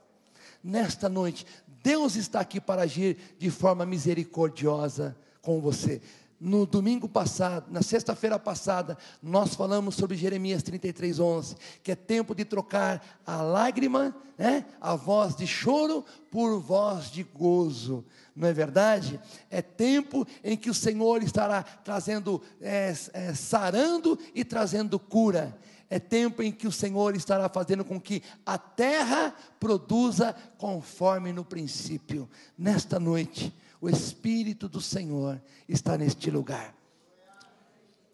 Nesta 0.64 1.10
noite, 1.10 1.46
Deus 1.84 2.16
está 2.16 2.40
aqui 2.40 2.62
para 2.62 2.84
agir 2.84 3.36
de 3.38 3.52
forma 3.52 3.86
misericordiosa 3.86 5.14
com 5.42 5.60
você 5.60 6.02
no 6.44 6.66
domingo 6.66 7.08
passado, 7.08 7.72
na 7.72 7.82
sexta-feira 7.82 8.38
passada, 8.38 8.98
nós 9.22 9.56
falamos 9.56 9.96
sobre 9.96 10.18
Jeremias 10.18 10.62
33, 10.62 11.18
11, 11.18 11.56
que 11.82 11.94
é 11.94 11.96
tempo 11.96 12.36
de 12.36 12.44
trocar 12.44 13.02
a 13.26 13.42
lágrima, 13.42 14.14
né, 14.38 14.66
a 14.82 14.94
voz 14.94 15.38
de 15.38 15.48
choro, 15.48 16.04
por 16.30 16.60
voz 16.60 17.10
de 17.10 17.24
gozo, 17.24 18.04
não 18.36 18.46
é 18.46 18.52
verdade? 18.52 19.22
É 19.50 19.62
tempo 19.62 20.28
em 20.44 20.58
que 20.58 20.70
o 20.70 20.74
Senhor 20.74 21.24
estará 21.24 21.64
trazendo, 21.64 22.42
é, 22.60 22.94
é, 23.14 23.34
sarando 23.34 24.20
e 24.36 24.44
trazendo 24.44 25.00
cura. 25.00 25.58
É 25.90 25.98
tempo 25.98 26.44
em 26.44 26.52
que 26.52 26.68
o 26.68 26.72
Senhor 26.74 27.16
estará 27.16 27.48
fazendo 27.48 27.86
com 27.86 28.02
que 28.02 28.22
a 28.46 28.58
terra 28.58 29.34
produza 29.62 30.36
conforme 30.58 31.32
no 31.32 31.46
princípio. 31.46 32.28
Nesta 32.58 33.00
noite, 33.00 33.54
o 33.84 33.90
Espírito 33.90 34.70
do 34.70 34.80
Senhor 34.80 35.42
está 35.68 35.98
neste 35.98 36.32
lugar. 36.32 36.74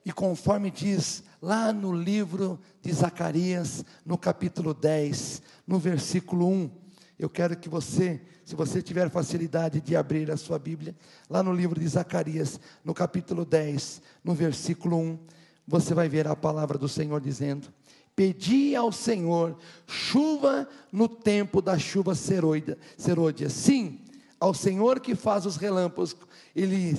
E 0.03 0.11
conforme 0.11 0.71
diz 0.71 1.23
lá 1.39 1.71
no 1.71 1.93
livro 1.93 2.59
de 2.81 2.91
Zacarias, 2.91 3.85
no 4.03 4.17
capítulo 4.17 4.73
10, 4.73 5.43
no 5.67 5.77
versículo 5.77 6.47
1, 6.47 6.71
eu 7.19 7.29
quero 7.29 7.55
que 7.55 7.69
você, 7.69 8.19
se 8.43 8.55
você 8.55 8.81
tiver 8.81 9.11
facilidade 9.11 9.79
de 9.79 9.95
abrir 9.95 10.31
a 10.31 10.37
sua 10.37 10.57
Bíblia, 10.57 10.95
lá 11.29 11.43
no 11.43 11.53
livro 11.53 11.79
de 11.79 11.87
Zacarias, 11.87 12.59
no 12.83 12.95
capítulo 12.95 13.45
10, 13.45 14.01
no 14.23 14.33
versículo 14.33 14.97
1, 14.97 15.19
você 15.67 15.93
vai 15.93 16.09
ver 16.09 16.27
a 16.27 16.35
palavra 16.35 16.79
do 16.79 16.89
Senhor 16.89 17.21
dizendo: 17.21 17.71
Pedi 18.15 18.75
ao 18.75 18.91
Senhor 18.91 19.55
chuva 19.85 20.67
no 20.91 21.07
tempo 21.07 21.61
da 21.61 21.77
chuva 21.77 22.15
serôdia. 22.15 23.49
Sim, 23.49 23.99
ao 24.39 24.53
Senhor 24.53 24.99
que 24.99 25.15
faz 25.15 25.45
os 25.45 25.57
relâmpagos, 25.57 26.15
ele, 26.55 26.97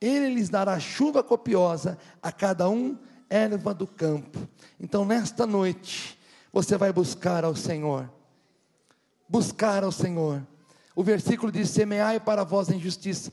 ele 0.00 0.34
lhes 0.34 0.48
dará 0.48 0.78
chuva 0.80 1.22
copiosa 1.22 1.98
a 2.22 2.32
cada 2.32 2.68
um 2.68 2.96
erva 3.28 3.74
do 3.74 3.86
campo. 3.86 4.38
Então, 4.80 5.04
nesta 5.04 5.46
noite, 5.46 6.18
você 6.52 6.76
vai 6.76 6.92
buscar 6.92 7.44
ao 7.44 7.54
Senhor. 7.54 8.10
Buscar 9.28 9.82
ao 9.82 9.92
Senhor. 9.92 10.46
O 10.94 11.02
versículo 11.02 11.50
diz: 11.50 11.70
Semeai 11.70 12.20
para 12.20 12.44
vós 12.44 12.68
em 12.68 12.78
justiça, 12.78 13.32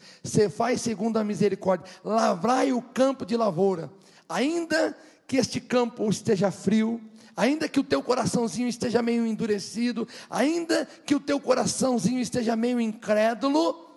faz 0.50 0.82
segundo 0.82 1.17
a 1.17 1.24
misericórdia, 1.24 1.86
lavrai 2.04 2.74
o 2.74 2.82
campo 2.82 3.26
de 3.26 3.38
lavoura, 3.38 3.91
ainda 4.28 4.98
que 5.28 5.38
este 5.38 5.62
campo 5.62 6.10
esteja 6.10 6.50
frio, 6.52 7.00
ainda 7.36 7.67
que 7.67 7.80
o 7.80 7.84
teu 7.84 8.02
coraçãozinho 8.02 8.67
esteja 8.67 9.02
meio 9.02 9.26
endurecido, 9.26 10.08
ainda 10.30 10.86
que 11.06 11.15
o 11.15 11.20
teu 11.20 11.39
coraçãozinho 11.39 12.20
esteja 12.20 12.56
meio 12.56 12.80
incrédulo, 12.80 13.89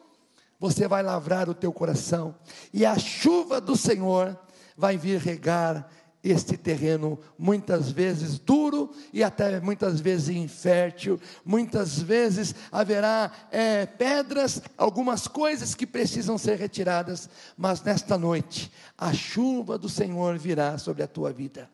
você 0.58 0.88
vai 0.88 1.02
lavrar 1.02 1.48
o 1.48 1.54
teu 1.54 1.72
coração, 1.72 2.34
e 2.72 2.86
a 2.86 2.98
chuva 2.98 3.60
do 3.60 3.76
Senhor 3.76 4.38
vai 4.76 4.96
vir 4.96 5.20
regar 5.20 5.88
este 6.24 6.56
terreno, 6.56 7.18
muitas 7.38 7.90
vezes 7.90 8.38
duro 8.38 8.90
e 9.12 9.22
até 9.22 9.60
muitas 9.60 10.00
vezes 10.00 10.30
infértil, 10.30 11.20
muitas 11.44 11.98
vezes 12.00 12.54
haverá 12.72 13.30
é, 13.52 13.84
pedras, 13.84 14.62
algumas 14.78 15.28
coisas 15.28 15.74
que 15.74 15.86
precisam 15.86 16.38
ser 16.38 16.58
retiradas, 16.58 17.28
mas 17.58 17.82
nesta 17.82 18.16
noite 18.16 18.72
a 18.96 19.12
chuva 19.12 19.76
do 19.76 19.88
Senhor 19.88 20.38
virá 20.38 20.78
sobre 20.78 21.02
a 21.02 21.06
tua 21.06 21.30
vida. 21.30 21.68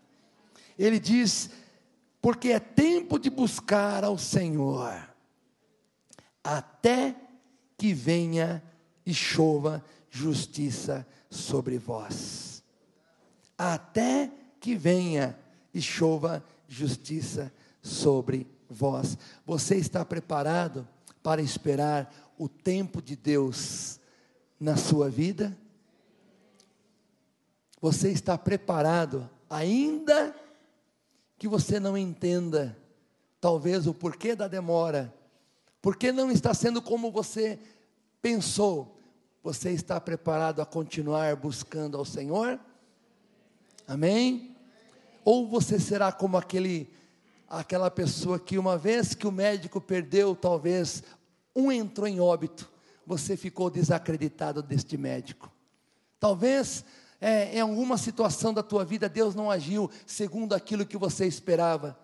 Ele 0.80 0.98
diz: 0.98 1.50
porque 2.22 2.48
é 2.48 2.58
tempo 2.58 3.18
de 3.18 3.28
buscar 3.28 4.02
ao 4.02 4.16
Senhor, 4.16 5.14
até 6.42 7.14
que 7.76 7.92
venha 7.92 8.62
e 9.04 9.12
chova 9.12 9.84
justiça 10.08 11.06
sobre 11.28 11.76
vós. 11.76 12.64
Até 13.58 14.32
que 14.58 14.74
venha 14.74 15.38
e 15.74 15.82
chova 15.82 16.42
justiça 16.66 17.52
sobre 17.82 18.46
vós. 18.66 19.18
Você 19.44 19.76
está 19.76 20.02
preparado 20.02 20.88
para 21.22 21.42
esperar 21.42 22.10
o 22.38 22.48
tempo 22.48 23.02
de 23.02 23.16
Deus 23.16 24.00
na 24.58 24.78
sua 24.78 25.10
vida? 25.10 25.54
Você 27.82 28.10
está 28.10 28.38
preparado 28.38 29.28
ainda 29.50 30.34
que 31.40 31.48
você 31.48 31.80
não 31.80 31.96
entenda, 31.96 32.76
talvez, 33.40 33.86
o 33.86 33.94
porquê 33.94 34.36
da 34.36 34.46
demora, 34.46 35.10
porque 35.80 36.12
não 36.12 36.30
está 36.30 36.52
sendo 36.52 36.82
como 36.82 37.10
você 37.10 37.58
pensou. 38.20 39.00
Você 39.42 39.70
está 39.70 39.98
preparado 39.98 40.60
a 40.60 40.66
continuar 40.66 41.34
buscando 41.36 41.96
ao 41.96 42.04
Senhor? 42.04 42.60
Amém? 43.88 44.54
Ou 45.24 45.48
você 45.48 45.80
será 45.80 46.12
como 46.12 46.36
aquele 46.36 46.92
aquela 47.48 47.90
pessoa 47.90 48.38
que 48.38 48.58
uma 48.58 48.76
vez 48.76 49.14
que 49.14 49.26
o 49.26 49.32
médico 49.32 49.80
perdeu, 49.80 50.36
talvez 50.36 51.02
um 51.56 51.72
entrou 51.72 52.06
em 52.06 52.20
óbito, 52.20 52.70
você 53.06 53.34
ficou 53.34 53.70
desacreditado 53.70 54.62
deste 54.62 54.98
médico. 54.98 55.50
Talvez 56.20 56.84
é, 57.20 57.56
em 57.56 57.60
alguma 57.60 57.98
situação 57.98 58.54
da 58.54 58.62
tua 58.62 58.84
vida 58.84 59.08
Deus 59.08 59.34
não 59.34 59.50
agiu 59.50 59.90
segundo 60.06 60.54
aquilo 60.54 60.86
que 60.86 60.96
você 60.96 61.26
esperava, 61.26 61.98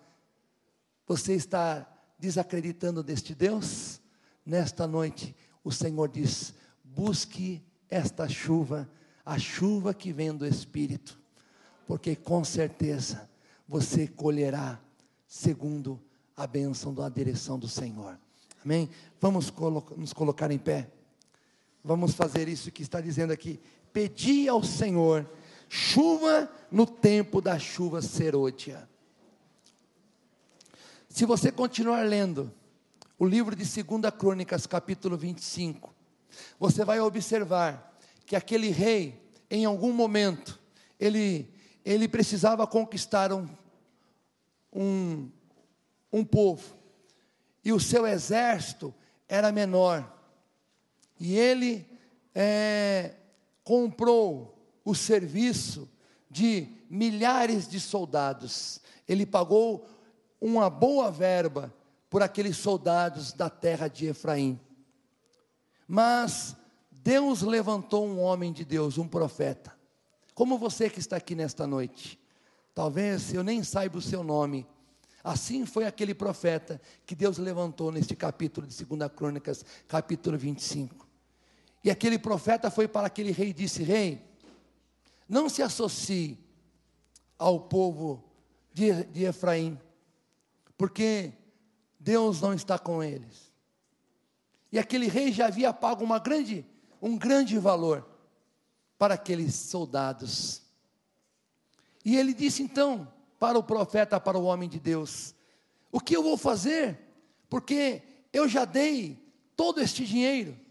você 1.07 1.33
está 1.33 1.87
desacreditando 2.19 3.01
deste 3.01 3.33
Deus? 3.33 3.99
Nesta 4.45 4.87
noite, 4.87 5.35
o 5.63 5.71
Senhor 5.71 6.07
diz: 6.07 6.53
busque 6.83 7.61
esta 7.89 8.29
chuva 8.29 8.89
a 9.27 9.37
chuva 9.37 9.93
que 9.93 10.13
vem 10.13 10.33
do 10.33 10.45
Espírito, 10.47 11.19
porque 11.85 12.15
com 12.15 12.45
certeza 12.45 13.29
você 13.67 14.07
colherá 14.07 14.79
segundo 15.27 16.01
a 16.33 16.47
bênção 16.47 16.93
da 16.93 17.09
direção 17.09 17.59
do 17.59 17.67
Senhor. 17.67 18.17
Amém? 18.63 18.89
Vamos 19.19 19.49
colo 19.49 19.85
nos 19.97 20.13
colocar 20.13 20.49
em 20.49 20.57
pé. 20.57 20.89
Vamos 21.83 22.13
fazer 22.13 22.47
isso 22.47 22.71
que 22.71 22.81
está 22.81 23.01
dizendo 23.01 23.33
aqui. 23.33 23.59
Pedi 23.97 24.47
ao 24.47 24.63
Senhor 24.63 25.27
chuva 25.67 26.47
no 26.69 26.85
tempo 26.85 27.41
da 27.41 27.57
chuva 27.57 27.99
serôdia. 27.99 28.87
Se 31.09 31.25
você 31.25 31.51
continuar 31.51 32.05
lendo 32.05 32.53
o 33.17 33.25
livro 33.25 33.55
de 33.55 33.63
2 33.63 34.13
Crônicas, 34.15 34.67
capítulo 34.67 35.17
25, 35.17 35.91
você 36.59 36.85
vai 36.85 36.99
observar 36.99 37.99
que 38.23 38.35
aquele 38.35 38.69
rei, 38.69 39.19
em 39.49 39.65
algum 39.65 39.91
momento, 39.91 40.59
ele, 40.99 41.51
ele 41.83 42.07
precisava 42.07 42.67
conquistar 42.67 43.33
um, 43.33 43.49
um, 44.71 45.27
um 46.13 46.23
povo, 46.23 46.75
e 47.65 47.73
o 47.73 47.79
seu 47.79 48.05
exército 48.05 48.93
era 49.27 49.51
menor, 49.51 50.07
e 51.19 51.35
ele 51.35 51.83
é, 52.35 53.15
comprou 53.67 54.57
o 54.85 54.95
serviço 54.95 55.89
de 56.31 56.69
milhares 56.89 57.67
de 57.67 57.81
soldados, 57.81 58.79
ele 59.05 59.25
pagou 59.25 59.85
uma 60.39 60.69
boa 60.69 61.11
verba 61.11 61.73
por 62.09 62.23
aqueles 62.23 62.55
soldados 62.55 63.33
da 63.33 63.49
terra 63.49 63.89
de 63.89 64.05
Efraim. 64.05 64.57
Mas 65.85 66.55
Deus 66.89 67.41
levantou 67.41 68.07
um 68.07 68.21
homem 68.21 68.53
de 68.53 68.63
Deus, 68.63 68.97
um 68.97 69.05
profeta, 69.05 69.77
como 70.33 70.57
você 70.57 70.89
que 70.89 70.99
está 70.99 71.17
aqui 71.17 71.35
nesta 71.35 71.67
noite. 71.67 72.17
Talvez 72.73 73.33
eu 73.33 73.43
nem 73.43 73.63
saiba 73.63 73.97
o 73.97 74.01
seu 74.01 74.23
nome. 74.23 74.65
Assim 75.21 75.65
foi 75.65 75.85
aquele 75.85 76.13
profeta 76.13 76.79
que 77.05 77.13
Deus 77.13 77.37
levantou 77.37 77.91
neste 77.91 78.15
capítulo 78.15 78.65
de 78.65 78.85
2 78.85 79.11
Crônicas, 79.11 79.65
capítulo 79.89 80.37
25. 80.37 81.06
E 81.87 81.89
aquele 81.89 82.19
profeta 82.19 82.69
foi 82.69 82.85
para 82.85 83.07
aquele 83.07 83.31
rei 83.31 83.51
e 83.51 83.53
disse: 83.53 83.81
Rei, 83.81 84.21
não 85.25 85.47
se 85.47 85.61
associe 85.61 86.37
ao 87.39 87.61
povo 87.61 88.21
de, 88.73 89.05
de 89.05 89.23
Efraim, 89.23 89.79
porque 90.77 91.31
Deus 91.97 92.41
não 92.41 92.53
está 92.53 92.77
com 92.77 93.01
eles. 93.01 93.53
E 94.69 94.77
aquele 94.77 95.07
rei 95.07 95.31
já 95.31 95.47
havia 95.47 95.71
pago 95.71 96.03
uma 96.03 96.19
grande, 96.19 96.65
um 97.01 97.17
grande 97.17 97.57
valor 97.57 98.05
para 98.97 99.13
aqueles 99.13 99.55
soldados. 99.55 100.61
E 102.03 102.17
ele 102.17 102.33
disse 102.33 102.61
então 102.61 103.07
para 103.39 103.57
o 103.57 103.63
profeta, 103.63 104.19
para 104.19 104.37
o 104.37 104.43
homem 104.43 104.67
de 104.67 104.77
Deus: 104.81 105.33
O 105.89 106.01
que 106.01 106.17
eu 106.17 106.21
vou 106.21 106.35
fazer? 106.35 106.99
Porque 107.49 108.03
eu 108.33 108.45
já 108.45 108.65
dei 108.65 109.25
todo 109.55 109.79
este 109.79 110.05
dinheiro. 110.05 110.66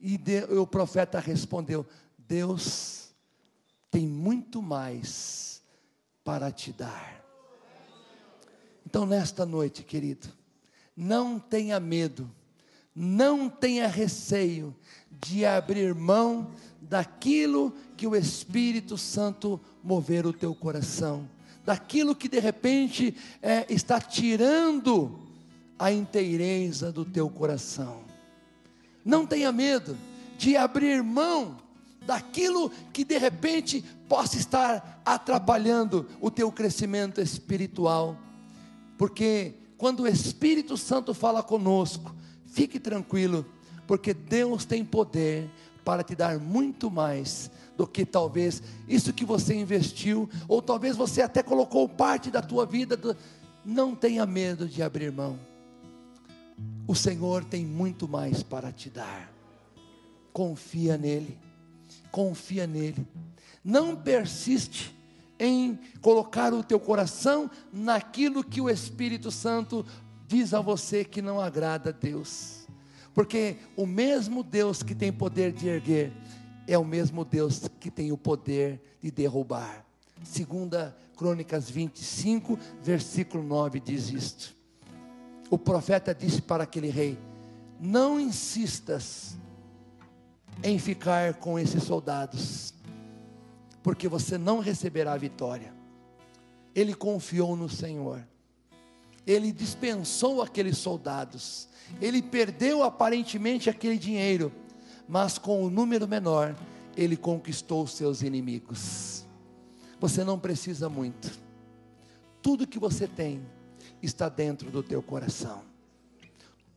E 0.00 0.18
o 0.56 0.66
profeta 0.66 1.20
respondeu: 1.20 1.86
Deus 2.16 3.10
tem 3.90 4.06
muito 4.06 4.62
mais 4.62 5.62
para 6.24 6.50
te 6.50 6.72
dar. 6.72 7.20
Então, 8.86 9.04
nesta 9.04 9.44
noite, 9.44 9.82
querido, 9.82 10.28
não 10.96 11.38
tenha 11.38 11.78
medo, 11.78 12.30
não 12.94 13.48
tenha 13.48 13.86
receio 13.86 14.74
de 15.10 15.44
abrir 15.44 15.94
mão 15.94 16.50
daquilo 16.80 17.72
que 17.96 18.06
o 18.06 18.16
Espírito 18.16 18.96
Santo 18.96 19.60
mover 19.82 20.26
o 20.26 20.32
teu 20.32 20.54
coração, 20.54 21.28
daquilo 21.64 22.14
que 22.14 22.28
de 22.28 22.40
repente 22.40 23.14
é, 23.42 23.66
está 23.72 24.00
tirando 24.00 25.20
a 25.78 25.92
inteireza 25.92 26.90
do 26.90 27.04
teu 27.04 27.28
coração. 27.28 28.09
Não 29.04 29.26
tenha 29.26 29.52
medo 29.52 29.96
de 30.38 30.56
abrir 30.56 31.02
mão 31.02 31.58
daquilo 32.06 32.70
que 32.92 33.04
de 33.04 33.18
repente 33.18 33.84
possa 34.08 34.36
estar 34.36 35.02
atrapalhando 35.04 36.06
o 36.20 36.30
teu 36.30 36.50
crescimento 36.50 37.20
espiritual 37.20 38.16
porque 39.00 39.54
quando 39.78 40.00
o 40.00 40.06
Espírito 40.06 40.76
Santo 40.76 41.14
fala 41.14 41.42
conosco, 41.42 42.14
fique 42.44 42.78
tranquilo, 42.78 43.46
porque 43.86 44.12
Deus 44.12 44.66
tem 44.66 44.84
poder 44.84 45.50
para 45.82 46.04
te 46.04 46.14
dar 46.14 46.38
muito 46.38 46.90
mais 46.90 47.50
do 47.78 47.86
que 47.86 48.04
talvez 48.04 48.62
isso 48.86 49.10
que 49.14 49.24
você 49.24 49.54
investiu, 49.54 50.28
ou 50.46 50.60
talvez 50.60 50.98
você 50.98 51.22
até 51.22 51.42
colocou 51.42 51.88
parte 51.88 52.30
da 52.30 52.42
tua 52.42 52.66
vida. 52.66 52.94
Do... 52.94 53.16
Não 53.64 53.94
tenha 53.94 54.26
medo 54.26 54.68
de 54.68 54.82
abrir 54.82 55.10
mão. 55.10 55.38
O 56.86 56.94
Senhor 56.94 57.44
tem 57.44 57.64
muito 57.64 58.08
mais 58.08 58.42
para 58.42 58.72
te 58.72 58.90
dar. 58.90 59.32
Confia 60.32 60.98
nele. 60.98 61.38
Confia 62.10 62.66
nele. 62.66 63.06
Não 63.64 63.94
persiste 63.94 64.94
em 65.38 65.78
colocar 66.00 66.52
o 66.52 66.62
teu 66.62 66.78
coração 66.78 67.50
naquilo 67.72 68.44
que 68.44 68.60
o 68.60 68.68
Espírito 68.68 69.30
Santo 69.30 69.86
diz 70.26 70.52
a 70.52 70.60
você 70.60 71.04
que 71.04 71.22
não 71.22 71.40
agrada 71.40 71.90
a 71.90 71.92
Deus. 71.92 72.66
Porque 73.14 73.56
o 73.76 73.86
mesmo 73.86 74.42
Deus 74.42 74.82
que 74.82 74.94
tem 74.94 75.12
poder 75.12 75.52
de 75.52 75.68
erguer 75.68 76.12
é 76.66 76.78
o 76.78 76.84
mesmo 76.84 77.24
Deus 77.24 77.68
que 77.80 77.90
tem 77.90 78.12
o 78.12 78.18
poder 78.18 78.80
de 79.02 79.10
derrubar. 79.10 79.84
Segunda 80.22 80.96
Crônicas 81.16 81.68
25, 81.70 82.58
versículo 82.82 83.42
9 83.42 83.80
diz 83.80 84.10
isto. 84.10 84.59
O 85.50 85.58
profeta 85.58 86.14
disse 86.14 86.40
para 86.40 86.64
aquele 86.64 86.88
rei: 86.88 87.18
Não 87.80 88.18
insistas 88.20 89.36
em 90.62 90.78
ficar 90.78 91.34
com 91.34 91.58
esses 91.58 91.82
soldados 91.82 92.72
porque 93.82 94.08
você 94.08 94.36
não 94.36 94.60
receberá 94.60 95.12
a 95.12 95.18
vitória. 95.18 95.74
Ele 96.74 96.94
confiou 96.94 97.56
no 97.56 97.68
Senhor, 97.68 98.26
ele 99.26 99.50
dispensou 99.50 100.40
aqueles 100.42 100.78
soldados, 100.78 101.68
ele 102.00 102.22
perdeu 102.22 102.82
aparentemente 102.82 103.68
aquele 103.68 103.98
dinheiro, 103.98 104.52
mas 105.08 105.38
com 105.38 105.62
o 105.62 105.66
um 105.66 105.70
número 105.70 106.06
menor, 106.06 106.54
ele 106.96 107.16
conquistou 107.16 107.86
seus 107.86 108.22
inimigos. 108.22 109.24
Você 109.98 110.22
não 110.22 110.38
precisa 110.38 110.88
muito, 110.88 111.38
tudo 112.40 112.66
que 112.66 112.78
você 112.78 113.08
tem 113.08 113.42
está 114.02 114.28
dentro 114.28 114.70
do 114.70 114.82
teu 114.82 115.02
coração, 115.02 115.62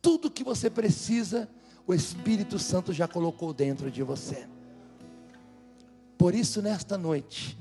tudo 0.00 0.30
que 0.30 0.44
você 0.44 0.68
precisa, 0.68 1.48
o 1.86 1.94
Espírito 1.94 2.58
Santo 2.58 2.92
já 2.92 3.08
colocou 3.08 3.54
dentro 3.54 3.90
de 3.90 4.02
você. 4.02 4.46
Por 6.18 6.34
isso, 6.34 6.60
nesta 6.60 6.98
noite, 6.98 7.58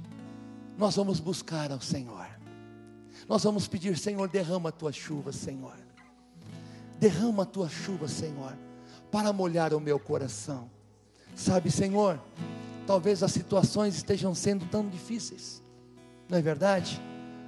nós 0.78 0.95
vamos 0.95 1.19
buscar 1.19 1.71
ao 1.71 1.80
Senhor. 1.80 2.28
Nós 3.28 3.43
vamos 3.43 3.67
pedir, 3.67 3.97
Senhor, 3.97 4.28
derrama 4.28 4.69
a 4.69 4.71
tua 4.71 4.91
chuva, 4.91 5.32
Senhor. 5.32 5.78
Derrama 6.99 7.43
a 7.43 7.45
tua 7.45 7.69
chuva, 7.69 8.08
Senhor, 8.08 8.58
para 9.10 9.32
molhar 9.32 9.73
o 9.73 9.80
meu 9.80 9.97
coração. 9.97 10.69
Sabe, 11.36 11.71
Senhor, 11.71 12.21
talvez 12.86 13.23
as 13.23 13.32
situações 13.32 13.95
estejam 13.95 14.36
sendo 14.36 14.65
tão 14.65 14.88
difíceis, 14.88 15.63
não 16.30 16.38
é 16.38 16.41
verdade? 16.41 17.02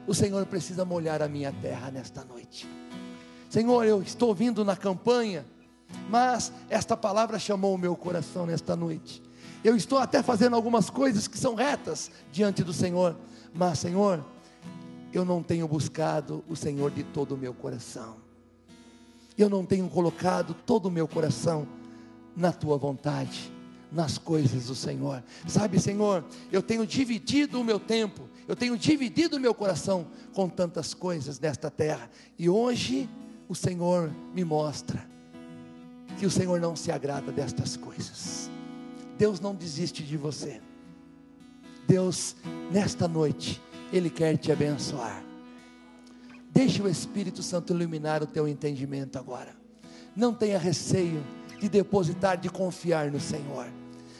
O 0.07 0.13
Senhor 0.13 0.45
precisa 0.45 0.85
molhar 0.85 1.21
a 1.21 1.27
minha 1.27 1.51
terra 1.51 1.89
nesta 1.91 2.23
noite. 2.23 2.67
Senhor, 3.49 3.85
eu 3.85 4.01
estou 4.01 4.35
vindo 4.35 4.65
na 4.65 4.75
campanha, 4.75 5.45
mas 6.09 6.51
esta 6.69 6.95
palavra 6.95 7.39
chamou 7.39 7.73
o 7.73 7.77
meu 7.77 7.95
coração 7.95 8.45
nesta 8.45 8.75
noite. 8.75 9.21
Eu 9.63 9.75
estou 9.75 9.97
até 9.97 10.21
fazendo 10.21 10.55
algumas 10.55 10.89
coisas 10.89 11.27
que 11.27 11.37
são 11.37 11.55
retas 11.55 12.11
diante 12.31 12.63
do 12.63 12.71
Senhor, 12.71 13.15
mas, 13.53 13.79
Senhor, 13.79 14.23
eu 15.11 15.25
não 15.25 15.41
tenho 15.41 15.67
buscado 15.67 16.43
o 16.47 16.55
Senhor 16.55 16.91
de 16.91 17.03
todo 17.03 17.33
o 17.33 17.37
meu 17.37 17.53
coração. 17.53 18.17
Eu 19.37 19.49
não 19.49 19.65
tenho 19.65 19.87
colocado 19.89 20.53
todo 20.53 20.85
o 20.87 20.91
meu 20.91 21.07
coração 21.07 21.67
na 22.35 22.51
tua 22.51 22.77
vontade, 22.77 23.51
nas 23.91 24.17
coisas 24.17 24.65
do 24.65 24.75
Senhor. 24.75 25.23
Sabe, 25.47 25.79
Senhor, 25.79 26.23
eu 26.51 26.61
tenho 26.61 26.85
dividido 26.85 27.59
o 27.59 27.63
meu 27.63 27.79
tempo, 27.79 28.29
eu 28.47 28.55
tenho 28.55 28.77
dividido 28.77 29.39
meu 29.39 29.53
coração 29.53 30.07
com 30.33 30.47
tantas 30.47 30.93
coisas 30.93 31.39
nesta 31.39 31.71
terra. 31.71 32.09
E 32.37 32.47
hoje 32.49 33.09
o 33.47 33.55
Senhor 33.55 34.11
me 34.33 34.43
mostra 34.43 35.05
que 36.17 36.25
o 36.25 36.31
Senhor 36.31 36.59
não 36.59 36.75
se 36.75 36.91
agrada 36.91 37.31
destas 37.31 37.75
coisas. 37.75 38.49
Deus 39.17 39.39
não 39.39 39.55
desiste 39.55 40.03
de 40.03 40.17
você. 40.17 40.61
Deus, 41.87 42.35
nesta 42.71 43.07
noite, 43.07 43.61
Ele 43.91 44.09
quer 44.09 44.37
te 44.37 44.51
abençoar. 44.51 45.23
Deixe 46.51 46.81
o 46.81 46.87
Espírito 46.87 47.43
Santo 47.43 47.73
iluminar 47.73 48.23
o 48.23 48.27
teu 48.27 48.47
entendimento 48.47 49.17
agora. 49.17 49.55
Não 50.15 50.33
tenha 50.33 50.57
receio 50.57 51.23
de 51.59 51.67
depositar, 51.67 52.37
de 52.37 52.49
confiar 52.49 53.11
no 53.11 53.19
Senhor. 53.19 53.67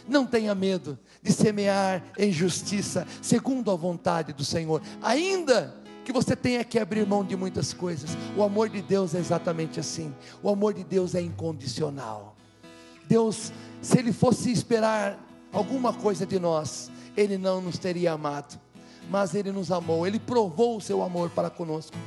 Não 0.07 0.25
tenha 0.25 0.53
medo 0.53 0.97
de 1.21 1.31
semear 1.31 2.03
em 2.17 2.31
justiça, 2.31 3.07
segundo 3.21 3.71
a 3.71 3.75
vontade 3.75 4.33
do 4.33 4.45
Senhor, 4.45 4.81
ainda 5.01 5.75
que 6.05 6.13
você 6.13 6.35
tenha 6.35 6.63
que 6.63 6.77
abrir 6.77 7.05
mão 7.05 7.23
de 7.23 7.35
muitas 7.35 7.73
coisas. 7.73 8.11
O 8.37 8.43
amor 8.43 8.69
de 8.69 8.81
Deus 8.81 9.15
é 9.15 9.19
exatamente 9.19 9.79
assim. 9.79 10.13
O 10.43 10.49
amor 10.49 10.75
de 10.75 10.83
Deus 10.83 11.15
é 11.15 11.21
incondicional. 11.21 12.35
Deus, 13.07 13.51
se 13.81 13.97
Ele 13.97 14.13
fosse 14.13 14.51
esperar 14.51 15.19
alguma 15.51 15.91
coisa 15.91 16.25
de 16.25 16.39
nós, 16.39 16.91
Ele 17.17 17.37
não 17.37 17.59
nos 17.59 17.79
teria 17.79 18.13
amado, 18.13 18.59
mas 19.09 19.33
Ele 19.33 19.51
nos 19.51 19.71
amou, 19.71 20.05
Ele 20.05 20.19
provou 20.19 20.77
o 20.77 20.81
seu 20.81 21.01
amor 21.01 21.31
para 21.31 21.49
conosco, 21.49 21.97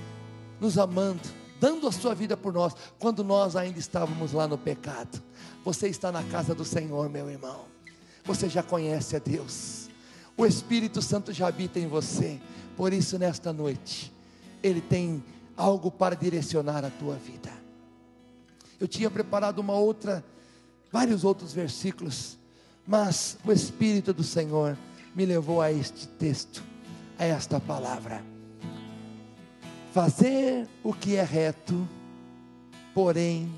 nos 0.61 0.79
amando, 0.79 1.29
dando 1.61 1.87
a 1.89 1.93
sua 1.93 2.15
vida 2.15 2.37
por 2.37 2.53
nós, 2.53 2.75
quando 2.99 3.25
nós 3.25 3.57
ainda 3.57 3.79
estávamos 3.79 4.33
lá 4.33 4.47
no 4.47 4.57
pecado. 4.59 5.23
Você 5.65 5.89
está 5.89 6.13
na 6.13 6.23
casa 6.23 6.55
do 6.55 6.65
Senhor, 6.65 7.09
meu 7.09 7.29
irmão. 7.29 7.78
Você 8.29 8.47
já 8.47 8.63
conhece 8.63 9.17
a 9.17 9.19
Deus. 9.19 9.89
O 10.37 10.45
Espírito 10.45 11.01
Santo 11.01 11.33
já 11.33 11.49
habita 11.49 11.81
em 11.81 11.89
você. 11.89 12.39
Por 12.77 12.93
isso, 12.93 13.19
nesta 13.19 13.55
noite, 13.55 14.13
Ele 14.63 14.83
tem 14.83 15.25
algo 15.57 15.91
para 15.91 16.15
direcionar 16.15 16.85
a 16.85 16.91
tua 16.91 17.15
vida. 17.15 17.51
Eu 18.79 18.87
tinha 18.87 19.11
preparado 19.11 19.61
uma 19.61 19.73
outra, 19.73 20.23
vários 20.93 21.25
outros 21.25 21.55
versículos, 21.55 22.37
mas 22.87 23.39
o 23.47 23.51
Espírito 23.51 24.13
do 24.13 24.23
Senhor 24.23 24.77
me 25.15 25.25
levou 25.25 25.63
a 25.63 25.73
este 25.73 26.07
texto, 26.07 26.63
a 27.19 27.25
esta 27.25 27.59
palavra. 27.59 28.23
Fazer 29.95 30.69
o 30.85 30.93
que 30.93 31.17
é 31.17 31.23
reto, 31.23 31.89
porém, 32.93 33.51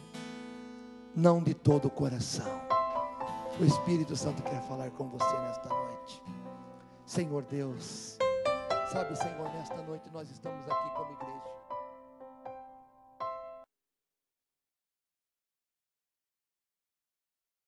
não 1.14 1.42
de 1.42 1.54
todo 1.54 1.86
o 1.86 1.90
coração. 1.90 2.69
O 3.60 3.64
Espírito 3.66 4.16
Santo 4.16 4.42
quer 4.42 4.62
falar 4.62 4.90
com 4.92 5.06
você 5.10 5.38
nesta 5.40 5.68
noite. 5.68 6.22
Senhor 7.04 7.42
Deus. 7.42 8.16
Sabe, 8.90 9.14
Senhor, 9.14 9.52
nesta 9.52 9.76
noite 9.82 10.08
nós 10.14 10.30
estamos 10.30 10.66
aqui 10.66 10.90
como 10.96 11.12
igreja. 11.12 11.39